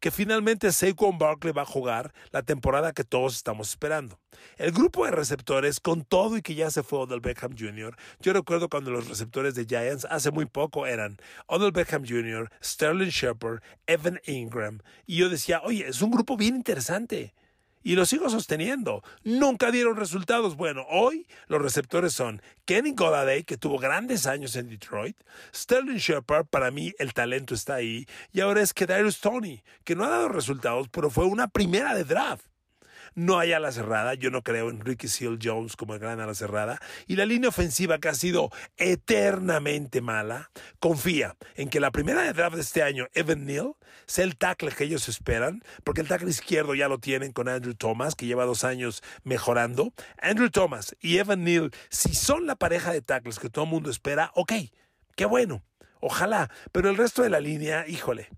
que 0.06 0.12
finalmente 0.12 0.70
Saquon 0.70 1.18
Barkley 1.18 1.52
va 1.52 1.62
a 1.62 1.66
jugar 1.66 2.14
la 2.30 2.44
temporada 2.44 2.92
que 2.92 3.02
todos 3.02 3.34
estamos 3.34 3.70
esperando. 3.70 4.20
El 4.56 4.70
grupo 4.70 5.04
de 5.04 5.10
receptores, 5.10 5.80
con 5.80 6.04
todo 6.04 6.36
y 6.36 6.42
que 6.42 6.54
ya 6.54 6.70
se 6.70 6.84
fue 6.84 7.00
Odell 7.00 7.18
Beckham 7.18 7.56
Jr., 7.58 7.96
yo 8.20 8.32
recuerdo 8.32 8.68
cuando 8.68 8.92
los 8.92 9.08
receptores 9.08 9.56
de 9.56 9.64
Giants 9.64 10.06
hace 10.08 10.30
muy 10.30 10.46
poco 10.46 10.86
eran 10.86 11.16
Odell 11.48 11.72
Beckham 11.72 12.04
Jr., 12.06 12.52
Sterling 12.62 13.08
Shepard, 13.08 13.64
Evan 13.88 14.20
Ingram, 14.26 14.78
y 15.06 15.16
yo 15.16 15.28
decía, 15.28 15.60
oye, 15.64 15.88
es 15.88 16.00
un 16.00 16.12
grupo 16.12 16.36
bien 16.36 16.54
interesante 16.54 17.34
y 17.86 17.94
lo 17.94 18.04
sigo 18.04 18.28
sosteniendo. 18.28 19.04
Nunca 19.22 19.70
dieron 19.70 19.94
resultados. 19.94 20.56
Bueno, 20.56 20.84
hoy 20.90 21.28
los 21.46 21.62
receptores 21.62 22.12
son 22.12 22.42
Kenny 22.64 22.94
Golladay, 22.96 23.44
que 23.44 23.56
tuvo 23.56 23.78
grandes 23.78 24.26
años 24.26 24.56
en 24.56 24.68
Detroit, 24.68 25.16
Sterling 25.54 25.98
Shepard, 25.98 26.46
para 26.46 26.72
mí 26.72 26.92
el 26.98 27.14
talento 27.14 27.54
está 27.54 27.74
ahí, 27.74 28.04
y 28.32 28.40
ahora 28.40 28.62
es 28.62 28.74
Kedarius 28.74 29.20
Tony, 29.20 29.62
que 29.84 29.94
no 29.94 30.02
ha 30.02 30.08
dado 30.08 30.28
resultados, 30.28 30.88
pero 30.88 31.10
fue 31.10 31.26
una 31.26 31.46
primera 31.46 31.94
de 31.94 32.02
draft. 32.02 32.44
No 33.14 33.38
hay 33.38 33.52
ala 33.52 33.72
cerrada. 33.72 34.14
Yo 34.14 34.30
no 34.30 34.42
creo 34.42 34.70
en 34.70 34.80
Ricky 34.80 35.08
Seal 35.08 35.38
Jones 35.42 35.76
como 35.76 35.94
el 35.94 36.00
gran 36.00 36.20
ala 36.20 36.34
cerrada. 36.34 36.80
Y 37.06 37.16
la 37.16 37.26
línea 37.26 37.48
ofensiva 37.48 37.98
que 37.98 38.08
ha 38.08 38.14
sido 38.14 38.50
eternamente 38.76 40.00
mala, 40.00 40.50
confía 40.78 41.36
en 41.54 41.68
que 41.68 41.80
la 41.80 41.90
primera 41.90 42.22
de 42.22 42.32
draft 42.32 42.56
de 42.56 42.62
este 42.62 42.82
año, 42.82 43.06
Evan 43.14 43.46
Neal, 43.46 43.74
sea 44.06 44.24
el 44.24 44.36
tackle 44.36 44.70
que 44.70 44.84
ellos 44.84 45.08
esperan, 45.08 45.62
porque 45.84 46.00
el 46.00 46.08
tackle 46.08 46.30
izquierdo 46.30 46.74
ya 46.74 46.88
lo 46.88 46.98
tienen 46.98 47.32
con 47.32 47.48
Andrew 47.48 47.74
Thomas, 47.74 48.14
que 48.14 48.26
lleva 48.26 48.44
dos 48.44 48.64
años 48.64 49.02
mejorando. 49.24 49.92
Andrew 50.20 50.50
Thomas 50.50 50.96
y 51.00 51.18
Evan 51.18 51.44
Neal, 51.44 51.72
si 51.90 52.14
son 52.14 52.46
la 52.46 52.56
pareja 52.56 52.92
de 52.92 53.02
tackles 53.02 53.38
que 53.38 53.50
todo 53.50 53.64
el 53.64 53.70
mundo 53.70 53.90
espera, 53.90 54.30
ok, 54.34 54.52
qué 55.14 55.24
bueno. 55.26 55.62
Ojalá, 56.00 56.50
pero 56.72 56.90
el 56.90 56.96
resto 56.96 57.22
de 57.22 57.30
la 57.30 57.40
línea, 57.40 57.86
híjole. 57.88 58.28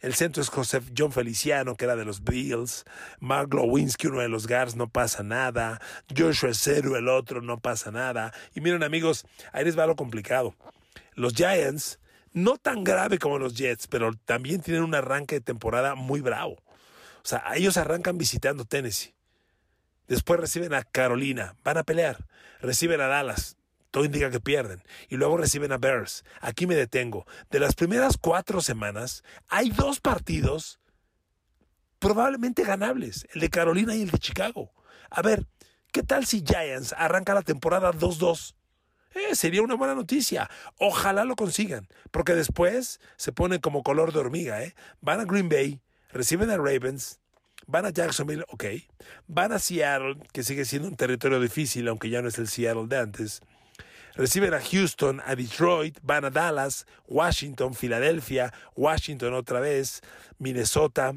El 0.00 0.14
centro 0.14 0.42
es 0.42 0.48
Joseph 0.48 0.90
John 0.96 1.12
Feliciano, 1.12 1.76
que 1.76 1.84
era 1.84 1.94
de 1.94 2.04
los 2.04 2.24
Bills. 2.24 2.84
Mark 3.20 3.54
Lewinsky, 3.54 4.08
uno 4.08 4.20
de 4.20 4.28
los 4.28 4.48
Gars, 4.48 4.74
no 4.74 4.88
pasa 4.88 5.22
nada. 5.22 5.80
Joshua 6.16 6.54
Ceru, 6.54 6.96
el 6.96 7.08
otro, 7.08 7.40
no 7.40 7.60
pasa 7.60 7.92
nada. 7.92 8.34
Y 8.52 8.60
miren, 8.60 8.82
amigos, 8.82 9.24
ahí 9.52 9.64
les 9.64 9.78
va 9.78 9.86
lo 9.86 9.94
complicado. 9.94 10.56
Los 11.14 11.34
Giants, 11.34 12.00
no 12.32 12.56
tan 12.56 12.82
grave 12.82 13.18
como 13.18 13.38
los 13.38 13.54
Jets, 13.54 13.86
pero 13.86 14.12
también 14.24 14.60
tienen 14.60 14.82
un 14.82 14.94
arranque 14.94 15.36
de 15.36 15.40
temporada 15.40 15.94
muy 15.94 16.20
bravo. 16.20 16.54
O 17.24 17.28
sea, 17.28 17.44
ellos 17.54 17.76
arrancan 17.76 18.18
visitando 18.18 18.64
Tennessee. 18.64 19.14
Después 20.08 20.40
reciben 20.40 20.74
a 20.74 20.82
Carolina, 20.82 21.54
van 21.62 21.78
a 21.78 21.84
pelear. 21.84 22.26
Reciben 22.60 23.00
a 23.00 23.06
Dallas, 23.06 23.56
todo 23.92 24.04
indica 24.04 24.30
que 24.30 24.40
pierden. 24.40 24.82
Y 25.08 25.16
luego 25.16 25.36
reciben 25.36 25.70
a 25.70 25.78
Bears. 25.78 26.24
Aquí 26.40 26.66
me 26.66 26.74
detengo. 26.74 27.26
De 27.50 27.60
las 27.60 27.76
primeras 27.76 28.16
cuatro 28.16 28.60
semanas, 28.60 29.22
hay 29.48 29.70
dos 29.70 30.00
partidos 30.00 30.80
probablemente 32.00 32.64
ganables. 32.64 33.28
El 33.34 33.42
de 33.42 33.50
Carolina 33.50 33.94
y 33.94 34.02
el 34.02 34.10
de 34.10 34.18
Chicago. 34.18 34.72
A 35.10 35.22
ver, 35.22 35.46
¿qué 35.92 36.02
tal 36.02 36.26
si 36.26 36.42
Giants 36.44 36.94
arranca 36.96 37.34
la 37.34 37.42
temporada 37.42 37.92
2-2? 37.92 38.54
Eh, 39.14 39.36
sería 39.36 39.62
una 39.62 39.74
buena 39.74 39.94
noticia. 39.94 40.50
Ojalá 40.78 41.24
lo 41.24 41.36
consigan. 41.36 41.86
Porque 42.10 42.34
después 42.34 42.98
se 43.16 43.30
pone 43.30 43.60
como 43.60 43.82
color 43.82 44.14
de 44.14 44.20
hormiga. 44.20 44.64
¿eh? 44.64 44.74
Van 45.02 45.20
a 45.20 45.24
Green 45.26 45.50
Bay, 45.50 45.82
reciben 46.10 46.48
a 46.48 46.56
Ravens, 46.56 47.20
Van 47.66 47.86
a 47.86 47.90
Jacksonville, 47.90 48.44
ok. 48.48 48.64
Van 49.28 49.52
a 49.52 49.58
Seattle, 49.58 50.16
que 50.32 50.42
sigue 50.42 50.64
siendo 50.64 50.88
un 50.88 50.96
territorio 50.96 51.40
difícil, 51.40 51.86
aunque 51.88 52.10
ya 52.10 52.20
no 52.20 52.28
es 52.28 52.38
el 52.38 52.48
Seattle 52.48 52.86
de 52.88 52.98
antes. 52.98 53.40
Reciben 54.14 54.52
a 54.52 54.60
Houston, 54.60 55.22
a 55.24 55.34
Detroit, 55.34 55.98
van 56.02 56.24
a 56.24 56.30
Dallas, 56.30 56.86
Washington, 57.08 57.74
Filadelfia, 57.74 58.52
Washington 58.76 59.32
otra 59.32 59.60
vez, 59.60 60.02
Minnesota, 60.38 61.14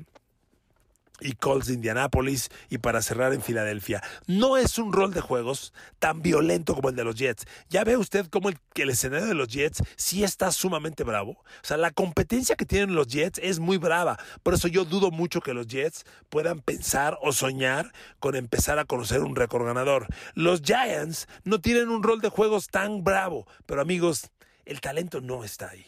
y 1.19 1.33
Colts 1.33 1.67
de 1.67 1.73
Indianápolis 1.75 2.49
y 2.69 2.79
para 2.79 3.01
cerrar 3.01 3.33
en 3.33 3.41
Filadelfia. 3.41 4.01
No 4.27 4.57
es 4.57 4.77
un 4.77 4.91
rol 4.91 5.13
de 5.13 5.21
juegos 5.21 5.73
tan 5.99 6.21
violento 6.21 6.75
como 6.75 6.89
el 6.89 6.95
de 6.95 7.03
los 7.03 7.15
Jets. 7.15 7.45
Ya 7.69 7.83
ve 7.83 7.97
usted 7.97 8.27
cómo 8.29 8.49
el, 8.49 8.57
el, 8.75 8.89
escenario 8.89 9.27
de 9.27 9.33
los 9.33 9.47
Jets 9.47 9.81
sí 9.95 10.23
está 10.23 10.51
sumamente 10.51 11.03
bravo. 11.03 11.31
O 11.31 11.63
sea, 11.63 11.77
la 11.77 11.91
competencia 11.91 12.55
que 12.55 12.65
tienen 12.65 12.95
los 12.95 13.07
Jets 13.07 13.39
es 13.41 13.59
muy 13.59 13.77
brava. 13.77 14.17
Por 14.43 14.53
eso 14.53 14.67
yo 14.67 14.85
dudo 14.85 15.11
mucho 15.11 15.41
que 15.41 15.53
los 15.53 15.67
Jets 15.67 16.05
puedan 16.29 16.59
pensar 16.59 17.17
o 17.21 17.31
soñar 17.31 17.91
con 18.19 18.35
empezar 18.35 18.79
a 18.79 18.85
conocer 18.85 19.21
un 19.21 19.35
récord 19.35 19.65
ganador. 19.65 20.07
Los 20.33 20.61
Giants 20.61 21.27
no 21.43 21.61
tienen 21.61 21.89
un 21.89 22.03
rol 22.03 22.21
de 22.21 22.29
juegos 22.29 22.67
tan 22.67 23.03
bravo. 23.03 23.47
Pero 23.65 23.81
amigos, 23.81 24.29
el 24.65 24.81
talento 24.81 25.21
no 25.21 25.43
está 25.43 25.69
ahí. 25.69 25.85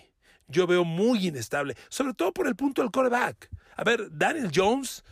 Yo 0.47 0.65
veo 0.65 0.85
muy 0.85 1.27
inestable, 1.27 1.75
sobre 1.89 2.13
todo 2.13 2.31
por 2.31 2.47
el 2.47 2.55
punto 2.55 2.81
del 2.81 2.91
quarterback. 2.91 3.49
A 3.75 3.83
ver, 3.83 4.07
Daniel 4.11 4.49
Jones, 4.53 5.03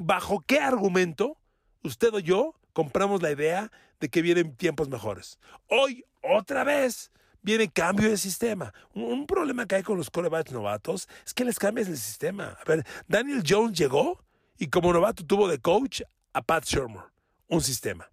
¿bajo 0.00 0.42
qué 0.46 0.58
argumento 0.58 1.36
usted 1.84 2.12
o 2.14 2.18
yo 2.18 2.54
compramos 2.72 3.22
la 3.22 3.30
idea 3.30 3.70
de 4.00 4.08
que 4.08 4.22
vienen 4.22 4.56
tiempos 4.56 4.88
mejores? 4.88 5.38
Hoy, 5.68 6.04
otra 6.22 6.64
vez, 6.64 7.12
viene 7.42 7.70
cambio 7.70 8.08
de 8.08 8.16
sistema. 8.16 8.72
Un, 8.94 9.26
problema 9.26 9.66
que 9.66 9.76
hay 9.76 9.82
con 9.82 9.98
los 9.98 10.10
quarterbacks 10.10 10.52
novatos 10.52 11.08
es 11.24 11.34
que 11.34 11.44
les 11.44 11.58
cambias 11.58 11.88
el 11.88 11.98
sistema. 11.98 12.56
A 12.60 12.64
ver, 12.64 12.86
Daniel 13.06 13.42
Jones 13.46 13.78
llegó 13.78 14.24
y 14.58 14.68
como 14.68 14.92
novato 14.92 15.24
tuvo 15.24 15.48
de 15.48 15.58
coach 15.58 16.02
a 16.32 16.42
Pat 16.42 16.64
Shermer, 16.64 17.04
un 17.48 17.60
sistema. 17.60 18.10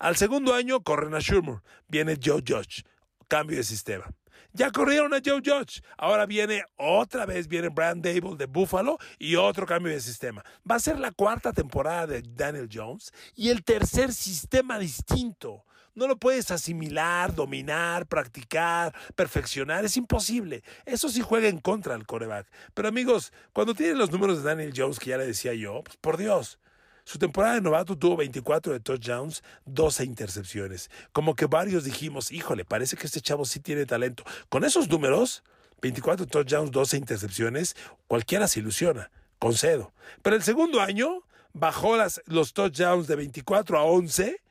Al 0.00 0.16
segundo 0.16 0.54
año 0.54 0.82
corren 0.82 1.14
a 1.14 1.20
Shermer, 1.20 1.62
viene 1.86 2.18
Joe 2.22 2.42
Judge, 2.46 2.84
cambio 3.28 3.56
de 3.56 3.64
sistema. 3.64 4.06
Ya 4.52 4.70
corrieron 4.70 5.14
a 5.14 5.20
Joe 5.24 5.42
Judge. 5.44 5.82
Ahora 5.96 6.26
viene 6.26 6.64
otra 6.76 7.26
vez, 7.26 7.48
viene 7.48 7.68
Brand 7.68 8.04
Dable 8.04 8.36
de 8.36 8.46
Buffalo 8.46 8.98
y 9.18 9.36
otro 9.36 9.66
cambio 9.66 9.92
de 9.92 10.00
sistema. 10.00 10.44
Va 10.68 10.76
a 10.76 10.80
ser 10.80 10.98
la 10.98 11.12
cuarta 11.12 11.52
temporada 11.52 12.06
de 12.06 12.22
Daniel 12.22 12.68
Jones 12.72 13.12
y 13.34 13.50
el 13.50 13.64
tercer 13.64 14.12
sistema 14.12 14.78
distinto. 14.78 15.64
No 15.94 16.06
lo 16.06 16.16
puedes 16.16 16.52
asimilar, 16.52 17.34
dominar, 17.34 18.06
practicar, 18.06 18.94
perfeccionar. 19.16 19.84
Es 19.84 19.96
imposible. 19.96 20.62
Eso 20.86 21.08
sí 21.08 21.22
juega 21.22 21.48
en 21.48 21.58
contra 21.58 21.94
del 21.94 22.06
coreback. 22.06 22.46
Pero 22.72 22.86
amigos, 22.86 23.32
cuando 23.52 23.74
tienen 23.74 23.98
los 23.98 24.12
números 24.12 24.38
de 24.38 24.48
Daniel 24.48 24.72
Jones, 24.76 25.00
que 25.00 25.10
ya 25.10 25.18
le 25.18 25.26
decía 25.26 25.54
yo, 25.54 25.82
pues 25.82 25.96
por 25.96 26.16
Dios, 26.16 26.60
su 27.08 27.18
temporada 27.18 27.54
de 27.54 27.62
novato 27.62 27.96
tuvo 27.96 28.18
24 28.18 28.70
de 28.74 28.80
touchdowns, 28.80 29.42
12 29.64 30.04
intercepciones. 30.04 30.90
Como 31.12 31.34
que 31.34 31.46
varios 31.46 31.84
dijimos, 31.84 32.30
híjole, 32.30 32.66
parece 32.66 32.98
que 32.98 33.06
este 33.06 33.22
chavo 33.22 33.46
sí 33.46 33.60
tiene 33.60 33.86
talento. 33.86 34.24
Con 34.50 34.62
esos 34.62 34.90
números, 34.90 35.42
24 35.80 36.26
touchdowns, 36.26 36.70
12 36.70 36.98
intercepciones, 36.98 37.76
cualquiera 38.08 38.46
se 38.46 38.60
ilusiona, 38.60 39.10
concedo. 39.38 39.94
Pero 40.20 40.36
el 40.36 40.42
segundo 40.42 40.82
año 40.82 41.22
bajó 41.54 41.96
los 42.26 42.52
touchdowns 42.52 43.06
de 43.06 43.16
24 43.16 43.78
a 43.78 43.84
11 43.84 44.42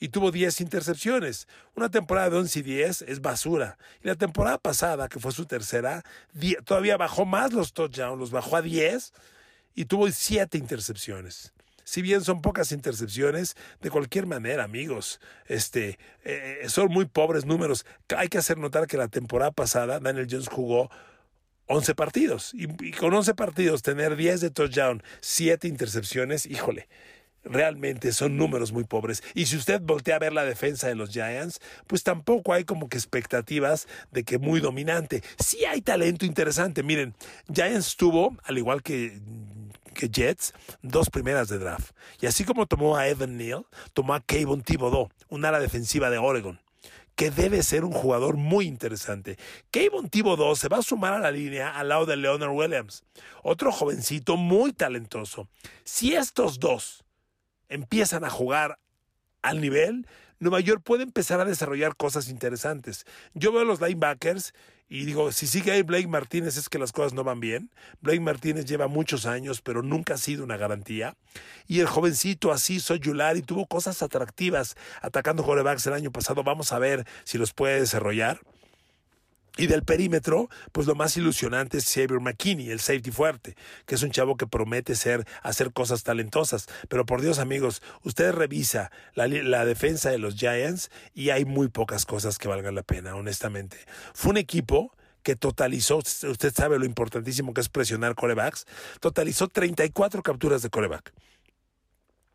y 0.00 0.08
tuvo 0.08 0.30
10 0.30 0.62
intercepciones. 0.62 1.46
Una 1.74 1.90
temporada 1.90 2.30
de 2.30 2.38
11 2.38 2.60
y 2.60 2.62
10 2.62 3.02
es 3.02 3.20
basura. 3.20 3.76
Y 4.02 4.08
la 4.08 4.14
temporada 4.14 4.56
pasada, 4.56 5.10
que 5.10 5.20
fue 5.20 5.32
su 5.32 5.44
tercera, 5.44 6.02
todavía 6.64 6.96
bajó 6.96 7.26
más 7.26 7.52
los 7.52 7.74
touchdowns, 7.74 8.18
los 8.18 8.30
bajó 8.30 8.56
a 8.56 8.62
10 8.62 9.12
y 9.74 9.84
tuvo 9.84 10.10
7 10.10 10.56
intercepciones. 10.56 11.52
Si 11.86 12.02
bien 12.02 12.20
son 12.24 12.42
pocas 12.42 12.72
intercepciones, 12.72 13.54
de 13.80 13.90
cualquier 13.90 14.26
manera, 14.26 14.64
amigos, 14.64 15.20
este, 15.46 16.00
eh, 16.24 16.64
son 16.66 16.88
muy 16.88 17.04
pobres 17.04 17.44
números. 17.44 17.86
Hay 18.16 18.26
que 18.26 18.38
hacer 18.38 18.58
notar 18.58 18.88
que 18.88 18.96
la 18.96 19.06
temporada 19.06 19.52
pasada 19.52 20.00
Daniel 20.00 20.26
Jones 20.28 20.48
jugó 20.48 20.90
11 21.66 21.94
partidos 21.94 22.52
y, 22.54 22.66
y 22.84 22.90
con 22.90 23.14
11 23.14 23.34
partidos 23.34 23.82
tener 23.82 24.16
10 24.16 24.40
de 24.40 24.50
touchdown, 24.50 25.04
7 25.20 25.68
intercepciones, 25.68 26.46
híjole, 26.46 26.88
realmente 27.44 28.12
son 28.12 28.36
números 28.36 28.72
muy 28.72 28.82
pobres. 28.82 29.22
Y 29.34 29.46
si 29.46 29.56
usted 29.56 29.80
voltea 29.80 30.16
a 30.16 30.18
ver 30.18 30.32
la 30.32 30.44
defensa 30.44 30.88
de 30.88 30.96
los 30.96 31.10
Giants, 31.10 31.60
pues 31.86 32.02
tampoco 32.02 32.52
hay 32.52 32.64
como 32.64 32.88
que 32.88 32.96
expectativas 32.96 33.86
de 34.10 34.24
que 34.24 34.38
muy 34.38 34.58
dominante. 34.58 35.22
Sí 35.38 35.64
hay 35.64 35.82
talento 35.82 36.26
interesante. 36.26 36.82
Miren, 36.82 37.14
Giants 37.52 37.96
tuvo, 37.96 38.36
al 38.42 38.58
igual 38.58 38.82
que 38.82 39.20
Jets, 40.00 40.52
dos 40.82 41.10
primeras 41.10 41.48
de 41.48 41.58
draft. 41.58 41.92
Y 42.20 42.26
así 42.26 42.44
como 42.44 42.66
tomó 42.66 42.96
a 42.96 43.08
Evan 43.08 43.36
Neal, 43.36 43.66
tomó 43.92 44.14
a 44.14 44.20
Kayvon 44.20 44.62
Thibodeau, 44.62 45.08
un 45.28 45.44
ala 45.44 45.60
defensiva 45.60 46.10
de 46.10 46.18
Oregon 46.18 46.60
que 47.16 47.30
debe 47.30 47.62
ser 47.62 47.84
un 47.84 47.92
jugador 47.92 48.36
muy 48.36 48.66
interesante. 48.66 49.38
Kayvon 49.70 50.10
Thibodeau 50.10 50.54
se 50.54 50.68
va 50.68 50.78
a 50.78 50.82
sumar 50.82 51.14
a 51.14 51.18
la 51.18 51.30
línea 51.30 51.70
al 51.70 51.88
lado 51.88 52.04
de 52.04 52.16
Leonard 52.16 52.50
Williams, 52.50 53.02
otro 53.42 53.72
jovencito 53.72 54.36
muy 54.36 54.72
talentoso. 54.72 55.48
Si 55.82 56.14
estos 56.14 56.60
dos 56.60 57.04
empiezan 57.70 58.24
a 58.24 58.30
jugar 58.30 58.78
al 59.40 59.62
nivel, 59.62 60.06
Nueva 60.38 60.60
York 60.60 60.82
puede 60.84 61.04
empezar 61.04 61.40
a 61.40 61.46
desarrollar 61.46 61.96
cosas 61.96 62.28
interesantes. 62.28 63.06
Yo 63.32 63.50
veo 63.50 63.62
a 63.62 63.64
los 63.64 63.80
linebackers 63.80 64.52
y 64.88 65.04
digo, 65.04 65.32
si 65.32 65.48
sigue 65.48 65.72
ahí 65.72 65.82
Blake 65.82 66.06
Martínez 66.06 66.56
es 66.56 66.68
que 66.68 66.78
las 66.78 66.92
cosas 66.92 67.12
no 67.12 67.24
van 67.24 67.40
bien. 67.40 67.70
Blake 68.02 68.20
Martínez 68.20 68.66
lleva 68.66 68.86
muchos 68.86 69.26
años, 69.26 69.60
pero 69.60 69.82
nunca 69.82 70.14
ha 70.14 70.18
sido 70.18 70.44
una 70.44 70.56
garantía. 70.56 71.16
Y 71.66 71.80
el 71.80 71.86
jovencito 71.86 72.52
así, 72.52 72.76
y 72.76 73.42
tuvo 73.42 73.66
cosas 73.66 74.02
atractivas 74.02 74.76
atacando 75.02 75.42
corebacks 75.42 75.86
el 75.88 75.94
año 75.94 76.12
pasado. 76.12 76.44
Vamos 76.44 76.72
a 76.72 76.78
ver 76.78 77.04
si 77.24 77.36
los 77.36 77.52
puede 77.52 77.80
desarrollar. 77.80 78.40
Y 79.56 79.68
del 79.68 79.84
perímetro, 79.84 80.50
pues 80.72 80.86
lo 80.86 80.94
más 80.94 81.16
ilusionante 81.16 81.78
es 81.78 81.86
Xavier 81.86 82.20
McKinney, 82.20 82.70
el 82.70 82.80
safety 82.80 83.10
fuerte, 83.10 83.56
que 83.86 83.94
es 83.94 84.02
un 84.02 84.10
chavo 84.10 84.36
que 84.36 84.46
promete 84.46 84.92
hacer 85.42 85.72
cosas 85.72 86.02
talentosas. 86.02 86.66
Pero 86.88 87.06
por 87.06 87.22
Dios, 87.22 87.38
amigos, 87.38 87.82
usted 88.02 88.32
revisa 88.32 88.90
la, 89.14 89.26
la, 89.26 89.64
defensa 89.64 90.10
de 90.10 90.18
los 90.18 90.36
Giants 90.36 90.90
y 91.14 91.30
hay 91.30 91.46
muy 91.46 91.68
pocas 91.68 92.04
cosas 92.04 92.36
que 92.36 92.48
valgan 92.48 92.74
la 92.74 92.82
pena, 92.82 93.14
honestamente. 93.14 93.78
Fue 94.12 94.32
un 94.32 94.36
equipo 94.36 94.94
que 95.22 95.36
totalizó, 95.36 95.96
usted 95.98 96.54
sabe 96.54 96.78
lo 96.78 96.84
importantísimo 96.84 97.54
que 97.54 97.62
es 97.62 97.68
presionar 97.68 98.14
corebacks, 98.14 98.66
totalizó 99.00 99.48
34 99.48 100.22
capturas 100.22 100.62
de 100.62 100.70
coreback. 100.70 101.12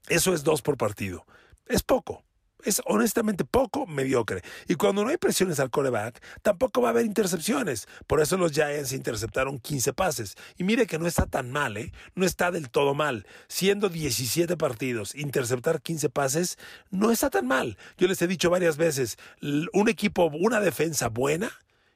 Eso 0.10 0.34
es 0.34 0.44
dos 0.44 0.62
por 0.62 0.76
partido. 0.76 1.26
Es 1.68 1.84
poco 1.84 2.24
es 2.64 2.82
honestamente 2.86 3.46
poco 3.46 3.88
mediocre. 3.88 4.42
Y 4.68 4.76
cuando 4.76 5.04
no 5.04 5.10
hay 5.10 5.18
presiones 5.18 5.60
al 5.60 5.70
coreback, 5.70 6.22
tampoco 6.42 6.82
va 6.82 6.90
a 6.90 6.92
haber 6.92 7.06
intercepciones. 7.06 7.88
Por 8.08 8.22
eso 8.22 8.38
los 8.38 8.52
Giants 8.52 8.94
interceptaron 8.94 9.60
15 9.60 9.94
pases. 9.94 10.36
Y 10.58 10.64
mire 10.64 10.88
que 10.88 11.00
no 11.00 11.08
está 11.08 11.26
tan 11.26 11.52
mal, 11.52 11.78
¿eh? 11.78 11.92
No 12.16 12.26
está 12.26 12.52
del 12.52 12.70
todo 12.70 12.94
mal. 12.94 13.26
Siendo 13.48 13.90
17 13.90 14.58
partidos, 14.58 15.16
interceptar 15.16 15.82
15 15.82 16.10
pases 16.10 16.58
no 16.90 17.12
está 17.12 17.30
tan 17.30 17.48
mal. 17.48 17.78
Yo 17.98 18.08
les 18.08 18.22
he 18.22 18.28
dicho 18.28 18.50
varias 18.50 18.78
veces, 18.78 19.18
un 19.42 19.90
equipo, 19.90 20.32
una 20.34 20.60
defensa 20.60 21.10
buena 21.10 21.52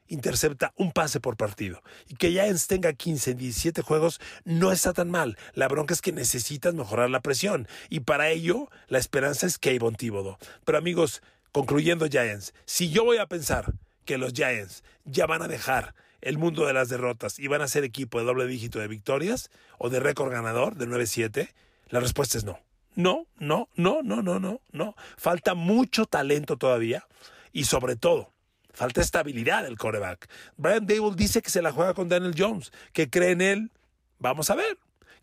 intercepta 0.08 0.72
un 0.76 0.92
pase 0.92 1.20
por 1.20 1.36
partido. 1.36 1.82
Y 2.08 2.14
que 2.14 2.30
Giants 2.30 2.66
tenga 2.66 2.92
15 2.92 3.32
en 3.32 3.38
17 3.38 3.82
juegos 3.82 4.20
no 4.44 4.72
está 4.72 4.92
tan 4.92 5.10
mal. 5.10 5.36
La 5.54 5.68
bronca 5.68 5.94
es 5.94 6.02
que 6.02 6.12
necesitas 6.12 6.74
mejorar 6.74 7.10
la 7.10 7.20
presión. 7.20 7.68
Y 7.88 8.00
para 8.00 8.30
ello, 8.30 8.70
la 8.88 8.98
esperanza 8.98 9.46
es 9.46 9.58
Kayvon 9.58 9.96
Tíbodo. 9.96 10.38
Pero 10.64 10.78
amigos, 10.78 11.22
concluyendo 11.52 12.08
Giants, 12.08 12.54
si 12.64 12.90
yo 12.90 13.04
voy 13.04 13.18
a 13.18 13.26
pensar 13.26 13.72
que 14.04 14.18
los 14.18 14.32
Giants 14.32 14.84
ya 15.04 15.26
van 15.26 15.42
a 15.42 15.48
dejar 15.48 15.94
el 16.20 16.38
mundo 16.38 16.66
de 16.66 16.72
las 16.72 16.88
derrotas 16.88 17.38
y 17.38 17.46
van 17.46 17.62
a 17.62 17.68
ser 17.68 17.84
equipo 17.84 18.18
de 18.18 18.24
doble 18.24 18.46
dígito 18.46 18.78
de 18.78 18.88
victorias 18.88 19.50
o 19.78 19.90
de 19.90 20.00
récord 20.00 20.32
ganador 20.32 20.76
de 20.76 20.86
9-7, 20.86 21.50
la 21.88 22.00
respuesta 22.00 22.38
es 22.38 22.44
no. 22.44 22.58
No, 22.94 23.26
no, 23.38 23.68
no, 23.76 24.02
no, 24.02 24.22
no, 24.22 24.40
no, 24.40 24.60
no. 24.72 24.96
Falta 25.18 25.54
mucho 25.54 26.06
talento 26.06 26.56
todavía 26.56 27.06
y 27.52 27.64
sobre 27.64 27.96
todo 27.96 28.32
Falta 28.76 29.00
estabilidad 29.00 29.62
del 29.62 29.78
coreback. 29.78 30.28
Brian 30.58 30.86
Dable 30.86 31.14
dice 31.16 31.40
que 31.40 31.48
se 31.48 31.62
la 31.62 31.72
juega 31.72 31.94
con 31.94 32.10
Daniel 32.10 32.34
Jones, 32.36 32.72
que 32.92 33.08
cree 33.08 33.30
en 33.30 33.40
él. 33.40 33.72
Vamos 34.18 34.50
a 34.50 34.54
ver. 34.54 34.76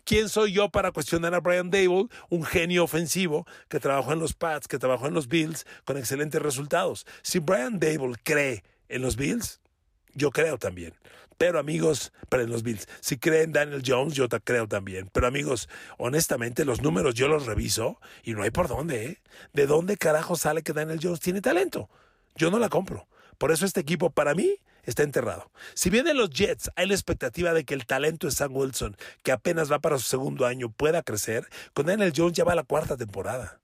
¿Quién 0.06 0.28
soy 0.28 0.54
yo 0.54 0.70
para 0.70 0.92
cuestionar 0.92 1.36
a 1.36 1.40
Brian 1.40 1.70
Dable, 1.70 2.08
un 2.30 2.44
genio 2.44 2.84
ofensivo 2.84 3.46
que 3.70 3.80
trabajó 3.80 4.12
en 4.12 4.18
los 4.18 4.34
Pats, 4.34 4.68
que 4.68 4.80
trabajó 4.80 5.06
en 5.06 5.14
los 5.14 5.28
Bills 5.28 5.68
con 5.86 6.00
excelentes 6.00 6.42
resultados? 6.42 7.06
Si 7.22 7.38
Brian 7.38 7.78
Dable 7.78 8.16
cree 8.24 8.64
en 8.90 9.04
los 9.04 9.18
Bills, 9.18 9.62
yo 10.16 10.32
creo 10.32 10.58
también. 10.58 10.96
Pero 11.38 11.60
amigos, 11.60 12.12
en 12.32 12.50
los 12.50 12.64
Bills, 12.64 12.88
si 13.02 13.20
creen 13.20 13.54
Daniel 13.54 13.84
Jones, 13.86 14.16
yo 14.16 14.28
creo 14.30 14.68
también. 14.68 15.12
Pero 15.14 15.28
amigos, 15.28 15.70
honestamente, 16.00 16.66
los 16.66 16.82
números 16.82 17.14
yo 17.14 17.28
los 17.28 17.46
reviso 17.46 18.00
y 18.24 18.34
no 18.34 18.42
hay 18.42 18.50
por 18.50 18.68
dónde, 18.68 19.06
¿eh? 19.06 19.22
¿De 19.54 19.68
dónde 19.68 19.96
carajo 19.96 20.36
sale 20.36 20.64
que 20.64 20.74
Daniel 20.74 21.00
Jones 21.00 21.20
tiene 21.20 21.40
talento? 21.40 21.88
Yo 22.36 22.50
no 22.50 22.58
la 22.58 22.70
compro. 22.70 23.08
Por 23.44 23.52
eso 23.52 23.66
este 23.66 23.82
equipo 23.82 24.10
para 24.10 24.36
mí 24.36 24.56
está 24.84 25.04
enterrado. 25.04 25.52
Si 25.74 25.90
bien 25.90 26.08
en 26.08 26.16
los 26.16 26.30
Jets 26.30 26.72
hay 26.78 26.88
la 26.88 26.94
expectativa 26.94 27.52
de 27.52 27.66
que 27.66 27.74
el 27.74 27.86
talento 27.86 28.26
de 28.26 28.32
Sam 28.32 28.56
Wilson, 28.56 28.96
que 29.22 29.34
apenas 29.34 29.70
va 29.70 29.80
para 29.80 29.98
su 29.98 30.06
segundo 30.06 30.46
año, 30.46 30.72
pueda 30.72 31.04
crecer, 31.04 31.50
con 31.74 31.88
Daniel 31.88 32.14
Jones 32.16 32.38
ya 32.38 32.46
va 32.46 32.54
a 32.54 32.56
la 32.56 32.64
cuarta 32.64 32.96
temporada. 32.96 33.60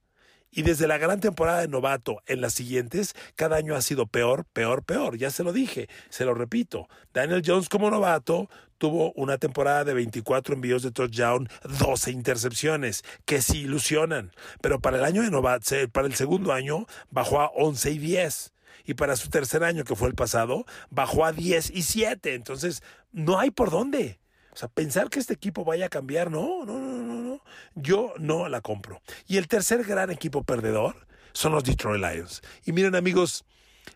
Y 0.51 0.63
desde 0.63 0.85
la 0.85 0.97
gran 0.97 1.21
temporada 1.21 1.61
de 1.61 1.69
novato 1.69 2.21
en 2.25 2.41
las 2.41 2.55
siguientes, 2.55 3.15
cada 3.37 3.55
año 3.55 3.73
ha 3.73 3.81
sido 3.81 4.05
peor, 4.05 4.43
peor, 4.51 4.83
peor. 4.83 5.17
Ya 5.17 5.31
se 5.31 5.45
lo 5.45 5.53
dije, 5.53 5.87
se 6.09 6.25
lo 6.25 6.33
repito. 6.33 6.89
Daniel 7.13 7.41
Jones 7.45 7.69
como 7.69 7.89
novato 7.89 8.49
tuvo 8.79 9.13
una 9.13 9.37
temporada 9.37 9.85
de 9.85 9.93
24 9.93 10.55
envíos 10.55 10.83
de 10.83 10.91
touchdown, 10.91 11.47
12 11.79 12.11
intercepciones, 12.11 13.05
que 13.23 13.41
sí 13.41 13.59
ilusionan. 13.59 14.33
Pero 14.59 14.81
para 14.81 14.97
el 14.97 15.05
año 15.05 15.21
de 15.21 15.31
novato, 15.31 15.73
para 15.93 16.07
el 16.07 16.15
segundo 16.15 16.51
año, 16.51 16.85
bajó 17.11 17.39
a 17.39 17.47
11 17.55 17.91
y 17.91 17.97
10 17.97 18.51
y 18.89 18.95
para 18.95 19.15
su 19.15 19.30
tercer 19.30 19.63
año, 19.63 19.84
que 19.84 19.95
fue 19.95 20.08
el 20.08 20.15
pasado, 20.15 20.65
bajó 20.89 21.23
a 21.23 21.32
10 21.32 21.69
y 21.75 21.84
7. 21.84 22.34
Entonces, 22.34 22.82
no 23.12 23.38
hay 23.38 23.52
por 23.52 23.69
dónde. 23.69 24.19
O 24.52 24.56
sea, 24.56 24.67
pensar 24.67 25.12
que 25.12 25.19
este 25.19 25.36
equipo 25.36 25.63
vaya 25.63 25.86
a 25.86 25.89
cambiar, 25.89 26.32
no, 26.32 26.65
no, 26.65 26.80
no, 26.80 27.04
no, 27.04 27.21
no. 27.21 27.43
Yo 27.75 28.15
no 28.17 28.49
la 28.49 28.62
compro. 28.62 29.04
Y 29.28 29.38
el 29.38 29.47
tercer 29.47 29.84
gran 29.84 30.10
equipo 30.10 30.43
perdedor 30.43 31.06
son 31.34 31.52
los 31.52 31.63
Detroit 31.63 32.02
Lions. 32.04 32.41
Y 32.65 32.71
miren, 32.71 32.95
amigos, 32.95 33.45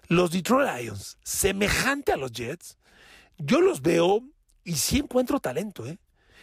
los 0.10 0.29
Detroit 0.29 0.69
Lions, 0.77 1.17
semejante 1.23 2.12
a 2.12 2.17
los 2.17 2.32
Jets, 2.32 2.77
yo 3.39 3.62
los 3.62 3.82
veo 3.82 4.21
y 4.63 4.75
sí 4.75 4.99
encuentro 4.99 5.39
talento, 5.39 5.88
¿eh? 5.88 5.97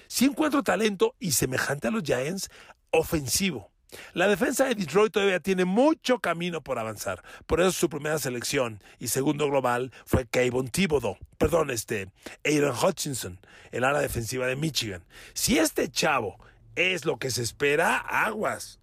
Sí 0.08 0.24
encuentro 0.24 0.64
talento 0.64 1.14
y 1.20 1.30
semejante 1.30 1.86
a 1.86 1.92
los 1.92 2.02
Giants, 2.02 2.50
ofensivo. 2.90 3.70
La 4.12 4.28
defensa 4.28 4.64
de 4.66 4.74
Detroit 4.74 5.12
todavía 5.12 5.40
tiene 5.40 5.64
mucho 5.64 6.18
camino 6.18 6.60
por 6.60 6.78
avanzar. 6.78 7.22
Por 7.46 7.60
eso 7.60 7.72
su 7.72 7.88
primera 7.88 8.18
selección 8.18 8.82
y 8.98 9.08
segundo 9.08 9.48
global 9.48 9.92
fue 10.04 10.26
Kayvon 10.26 10.68
Thibodeau, 10.68 11.16
perdón, 11.38 11.70
este, 11.70 12.08
Aaron 12.44 12.76
Hutchinson, 12.76 13.38
el 13.72 13.84
ala 13.84 14.00
defensiva 14.00 14.46
de 14.46 14.56
Michigan. 14.56 15.02
Si 15.34 15.58
este 15.58 15.90
chavo 15.90 16.38
es 16.76 17.04
lo 17.04 17.18
que 17.18 17.30
se 17.30 17.42
espera, 17.42 17.96
aguas. 17.96 18.78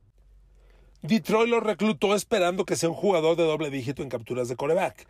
Detroit 1.02 1.50
lo 1.50 1.60
reclutó 1.60 2.16
esperando 2.16 2.66
que 2.66 2.76
sea 2.76 2.90
un 2.90 2.96
jugador 2.96 3.38
de 3.38 3.44
doble 3.44 3.70
dígito 3.70 4.04
en 4.04 4.10
capturas 4.10 4.50
de 4.50 4.56
coreback. 4.56 5.08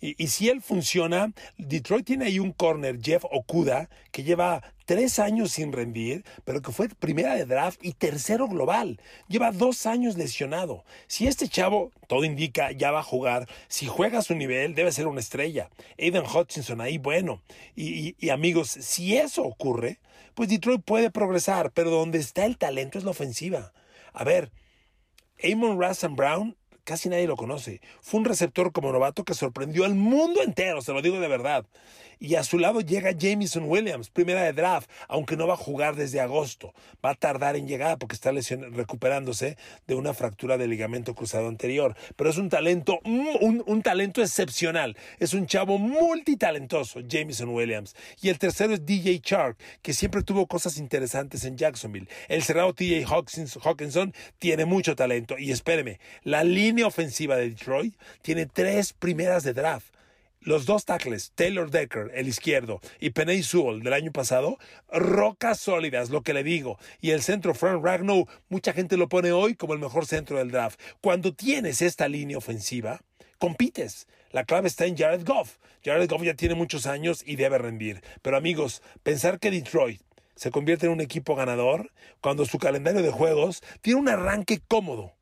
Y, 0.00 0.26
si 0.26 0.50
él 0.50 0.60
funciona, 0.60 1.32
Detroit 1.56 2.04
tiene 2.04 2.26
ahí 2.26 2.38
un 2.38 2.52
corner, 2.52 2.98
Jeff 3.02 3.24
Okuda, 3.30 3.88
que 4.12 4.24
lleva 4.24 4.62
tres 4.84 5.18
años 5.18 5.52
sin 5.52 5.72
rendir, 5.72 6.22
pero 6.44 6.60
que 6.60 6.70
fue 6.70 6.88
primera 6.88 7.34
de 7.34 7.46
draft 7.46 7.82
y 7.82 7.92
tercero 7.92 8.46
global. 8.46 9.00
Lleva 9.26 9.52
dos 9.52 9.86
años 9.86 10.18
lesionado. 10.18 10.84
Si 11.06 11.26
este 11.26 11.48
chavo, 11.48 11.92
todo 12.08 12.24
indica, 12.24 12.72
ya 12.72 12.90
va 12.90 13.00
a 13.00 13.04
jugar, 13.04 13.48
si 13.68 13.86
juega 13.86 14.18
a 14.18 14.22
su 14.22 14.34
nivel, 14.34 14.74
debe 14.74 14.92
ser 14.92 15.06
una 15.06 15.20
estrella. 15.20 15.70
Aiden 15.98 16.24
Hutchinson 16.24 16.82
ahí, 16.82 16.98
bueno. 16.98 17.42
Y, 17.74 18.16
y 18.18 18.28
amigos, 18.28 18.68
si 18.68 19.16
eso 19.16 19.44
ocurre, 19.44 19.98
pues 20.34 20.50
Detroit 20.50 20.82
puede 20.84 21.10
progresar, 21.10 21.72
pero 21.72 21.90
donde 21.90 22.18
está 22.18 22.44
el 22.44 22.58
talento 22.58 22.98
es 22.98 23.04
la 23.04 23.12
ofensiva. 23.12 23.72
A 24.12 24.24
ver, 24.24 24.52
Amon 25.42 25.80
Russell 25.80 26.12
Brown 26.14 26.56
casi 26.86 27.10
nadie 27.10 27.26
lo 27.26 27.36
conoce. 27.36 27.82
Fue 28.00 28.20
un 28.20 28.24
receptor 28.24 28.72
como 28.72 28.92
novato 28.92 29.24
que 29.24 29.34
sorprendió 29.34 29.84
al 29.84 29.94
mundo 29.94 30.40
entero, 30.42 30.80
se 30.80 30.92
lo 30.92 31.02
digo 31.02 31.20
de 31.20 31.28
verdad. 31.28 31.66
Y 32.18 32.36
a 32.36 32.44
su 32.44 32.58
lado 32.58 32.80
llega 32.80 33.12
Jameson 33.12 33.64
Williams, 33.68 34.08
primera 34.08 34.42
de 34.42 34.52
draft, 34.52 34.90
aunque 35.08 35.36
no 35.36 35.46
va 35.46 35.54
a 35.54 35.58
jugar 35.58 35.96
desde 35.96 36.20
agosto. 36.20 36.74
Va 37.04 37.10
a 37.10 37.14
tardar 37.14 37.56
en 37.56 37.68
llegar 37.68 37.98
porque 37.98 38.14
está 38.14 38.32
recuperándose 38.32 39.58
de 39.86 39.94
una 39.94 40.14
fractura 40.14 40.56
de 40.56 40.66
ligamento 40.66 41.14
cruzado 41.14 41.48
anterior. 41.48 41.94
Pero 42.16 42.30
es 42.30 42.38
un 42.38 42.48
talento, 42.48 43.00
un, 43.04 43.62
un 43.66 43.82
talento 43.82 44.22
excepcional. 44.22 44.96
Es 45.18 45.34
un 45.34 45.46
chavo 45.46 45.78
multitalentoso, 45.78 47.00
Jameson 47.00 47.50
Williams. 47.50 47.94
Y 48.22 48.30
el 48.30 48.38
tercero 48.38 48.74
es 48.74 48.86
DJ 48.86 49.20
Chark, 49.20 49.58
que 49.82 49.92
siempre 49.92 50.22
tuvo 50.22 50.46
cosas 50.46 50.78
interesantes 50.78 51.44
en 51.44 51.56
Jacksonville. 51.56 52.08
El 52.28 52.42
cerrado 52.42 52.72
TJ 52.72 53.04
Hawkinson 53.06 54.14
tiene 54.38 54.64
mucho 54.64 54.96
talento. 54.96 55.36
Y 55.38 55.50
espéreme, 55.50 56.00
la 56.22 56.44
línea 56.44 56.86
ofensiva 56.86 57.36
de 57.36 57.50
Detroit 57.50 57.94
tiene 58.22 58.46
tres 58.46 58.92
primeras 58.92 59.44
de 59.44 59.52
draft. 59.52 59.95
Los 60.40 60.64
dos 60.64 60.84
tackles, 60.84 61.32
Taylor 61.34 61.70
Decker, 61.70 62.10
el 62.14 62.28
izquierdo, 62.28 62.80
y 63.00 63.10
Penny 63.10 63.42
Sewell 63.42 63.82
del 63.82 63.92
año 63.92 64.12
pasado, 64.12 64.58
rocas 64.88 65.58
sólidas, 65.58 66.10
lo 66.10 66.22
que 66.22 66.34
le 66.34 66.44
digo. 66.44 66.78
Y 67.00 67.10
el 67.10 67.22
centro, 67.22 67.54
Frank 67.54 67.84
Ragnow, 67.84 68.28
mucha 68.48 68.72
gente 68.72 68.96
lo 68.96 69.08
pone 69.08 69.32
hoy 69.32 69.54
como 69.54 69.74
el 69.74 69.80
mejor 69.80 70.06
centro 70.06 70.38
del 70.38 70.50
draft. 70.52 70.80
Cuando 71.00 71.34
tienes 71.34 71.82
esta 71.82 72.08
línea 72.08 72.38
ofensiva, 72.38 73.00
compites. 73.38 74.06
La 74.30 74.44
clave 74.44 74.68
está 74.68 74.86
en 74.86 74.96
Jared 74.96 75.24
Goff. 75.24 75.56
Jared 75.84 76.08
Goff 76.08 76.22
ya 76.22 76.34
tiene 76.34 76.54
muchos 76.54 76.86
años 76.86 77.22
y 77.26 77.36
debe 77.36 77.58
rendir. 77.58 78.02
Pero 78.22 78.36
amigos, 78.36 78.82
pensar 79.02 79.38
que 79.38 79.50
Detroit 79.50 80.00
se 80.34 80.50
convierte 80.50 80.86
en 80.86 80.92
un 80.92 81.00
equipo 81.00 81.34
ganador 81.34 81.90
cuando 82.20 82.44
su 82.44 82.58
calendario 82.58 83.02
de 83.02 83.10
juegos 83.10 83.62
tiene 83.80 84.00
un 84.00 84.08
arranque 84.08 84.60
cómodo. 84.68 85.14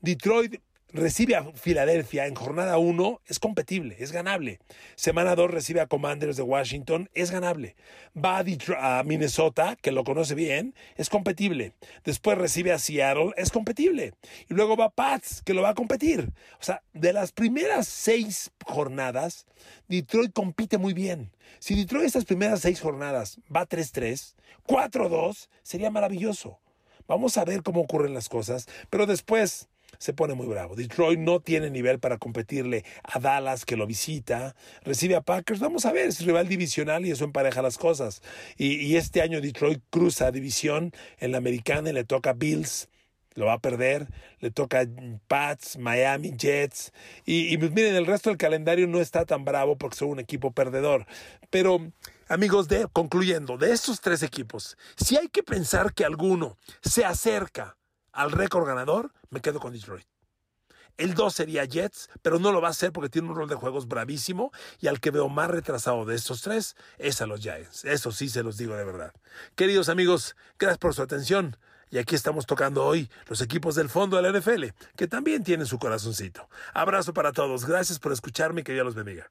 Detroit 0.00 0.60
recibe 0.96 1.36
a 1.36 1.44
Filadelfia 1.54 2.26
en 2.26 2.34
jornada 2.34 2.78
1, 2.78 3.20
es 3.26 3.38
competible, 3.38 3.96
es 3.98 4.12
ganable. 4.12 4.58
Semana 4.94 5.34
2 5.34 5.50
recibe 5.50 5.80
a 5.80 5.86
Commanders 5.86 6.36
de 6.36 6.42
Washington, 6.42 7.08
es 7.14 7.30
ganable. 7.30 7.76
Va 8.16 8.42
a, 8.78 9.02
Minnesota, 9.04 9.76
que 9.80 9.92
lo 9.92 10.04
conoce 10.04 10.34
bien, 10.34 10.74
es 10.96 11.08
competible. 11.08 11.72
Después 12.04 12.38
recibe 12.38 12.72
a 12.72 12.78
Seattle, 12.78 13.32
es 13.36 13.50
competible. 13.50 14.14
Y 14.48 14.54
luego 14.54 14.76
va 14.76 14.90
Pats, 14.90 15.42
que 15.42 15.54
lo 15.54 15.62
va 15.62 15.70
a 15.70 15.74
competir. 15.74 16.32
O 16.60 16.64
sea, 16.64 16.82
de 16.92 17.12
las 17.12 17.32
primeras 17.32 17.86
seis 17.86 18.50
jornadas, 18.64 19.46
Detroit 19.88 20.32
compite 20.32 20.78
muy 20.78 20.94
bien. 20.94 21.30
Si 21.58 21.74
Detroit 21.74 22.06
estas 22.06 22.24
primeras 22.24 22.60
seis 22.60 22.80
jornadas 22.80 23.38
va 23.54 23.68
3-3, 23.68 24.34
4-2, 24.66 25.48
sería 25.62 25.90
maravilloso. 25.90 26.60
Vamos 27.08 27.38
a 27.38 27.44
ver 27.44 27.62
cómo 27.62 27.82
ocurren 27.82 28.14
las 28.14 28.28
cosas, 28.28 28.66
pero 28.90 29.06
después 29.06 29.68
se 29.98 30.12
pone 30.12 30.34
muy 30.34 30.46
bravo. 30.46 30.76
Detroit 30.76 31.18
no 31.18 31.40
tiene 31.40 31.70
nivel 31.70 31.98
para 31.98 32.18
competirle 32.18 32.84
a 33.02 33.18
Dallas, 33.18 33.64
que 33.64 33.76
lo 33.76 33.86
visita. 33.86 34.54
Recibe 34.82 35.16
a 35.16 35.20
Packers. 35.20 35.60
Vamos 35.60 35.86
a 35.86 35.92
ver, 35.92 36.08
es 36.08 36.24
rival 36.24 36.48
divisional 36.48 37.06
y 37.06 37.10
eso 37.10 37.24
empareja 37.24 37.62
las 37.62 37.78
cosas. 37.78 38.22
Y, 38.56 38.96
este 38.96 39.20
año 39.20 39.40
Detroit 39.40 39.82
cruza 39.90 40.30
división 40.30 40.92
en 41.18 41.32
la 41.32 41.38
americana 41.38 41.90
y 41.90 41.92
le 41.92 42.04
toca 42.04 42.32
Bills. 42.32 42.88
Lo 43.34 43.46
va 43.46 43.54
a 43.54 43.58
perder. 43.58 44.08
Le 44.40 44.50
toca 44.50 44.86
Pats, 45.28 45.76
Miami, 45.78 46.32
Jets. 46.36 46.92
Y, 47.26 47.52
y 47.52 47.58
pues 47.58 47.72
miren, 47.72 47.94
el 47.94 48.06
resto 48.06 48.30
del 48.30 48.38
calendario 48.38 48.86
no 48.86 49.00
está 49.00 49.26
tan 49.26 49.44
bravo 49.44 49.76
porque 49.76 49.96
son 49.96 50.10
un 50.10 50.20
equipo 50.20 50.52
perdedor. 50.52 51.06
Pero. 51.50 51.92
Amigos, 52.28 52.66
de, 52.66 52.88
concluyendo, 52.92 53.56
de 53.56 53.72
estos 53.72 54.00
tres 54.00 54.24
equipos, 54.24 54.76
si 54.96 55.16
hay 55.16 55.28
que 55.28 55.44
pensar 55.44 55.94
que 55.94 56.04
alguno 56.04 56.58
se 56.82 57.04
acerca 57.04 57.75
al 58.16 58.32
récord 58.32 58.66
ganador, 58.66 59.12
me 59.30 59.40
quedo 59.40 59.60
con 59.60 59.72
Detroit. 59.72 60.06
El 60.96 61.12
2 61.12 61.34
sería 61.34 61.66
Jets, 61.66 62.08
pero 62.22 62.38
no 62.38 62.52
lo 62.52 62.62
va 62.62 62.68
a 62.68 62.70
hacer 62.70 62.90
porque 62.90 63.10
tiene 63.10 63.28
un 63.28 63.36
rol 63.36 63.48
de 63.48 63.54
juegos 63.54 63.86
bravísimo 63.86 64.50
y 64.80 64.86
al 64.86 64.98
que 64.98 65.10
veo 65.10 65.28
más 65.28 65.50
retrasado 65.50 66.06
de 66.06 66.14
estos 66.14 66.40
tres 66.40 66.74
es 66.96 67.20
a 67.20 67.26
los 67.26 67.40
Giants. 67.40 67.84
Eso 67.84 68.12
sí 68.12 68.30
se 68.30 68.42
los 68.42 68.56
digo 68.56 68.74
de 68.74 68.84
verdad. 68.84 69.12
Queridos 69.54 69.90
amigos, 69.90 70.36
gracias 70.58 70.78
por 70.78 70.94
su 70.94 71.02
atención. 71.02 71.58
Y 71.90 71.98
aquí 71.98 72.14
estamos 72.14 72.46
tocando 72.46 72.84
hoy 72.84 73.10
los 73.28 73.42
equipos 73.42 73.74
del 73.74 73.90
fondo 73.90 74.16
de 74.16 74.22
la 74.22 74.38
NFL, 74.38 74.64
que 74.96 75.06
también 75.06 75.44
tienen 75.44 75.66
su 75.66 75.78
corazoncito. 75.78 76.48
Abrazo 76.72 77.12
para 77.12 77.32
todos. 77.32 77.66
Gracias 77.66 77.98
por 77.98 78.12
escucharme 78.12 78.62
y 78.62 78.64
que 78.64 78.72
Dios 78.72 78.86
los 78.86 78.94
bendiga. 78.94 79.28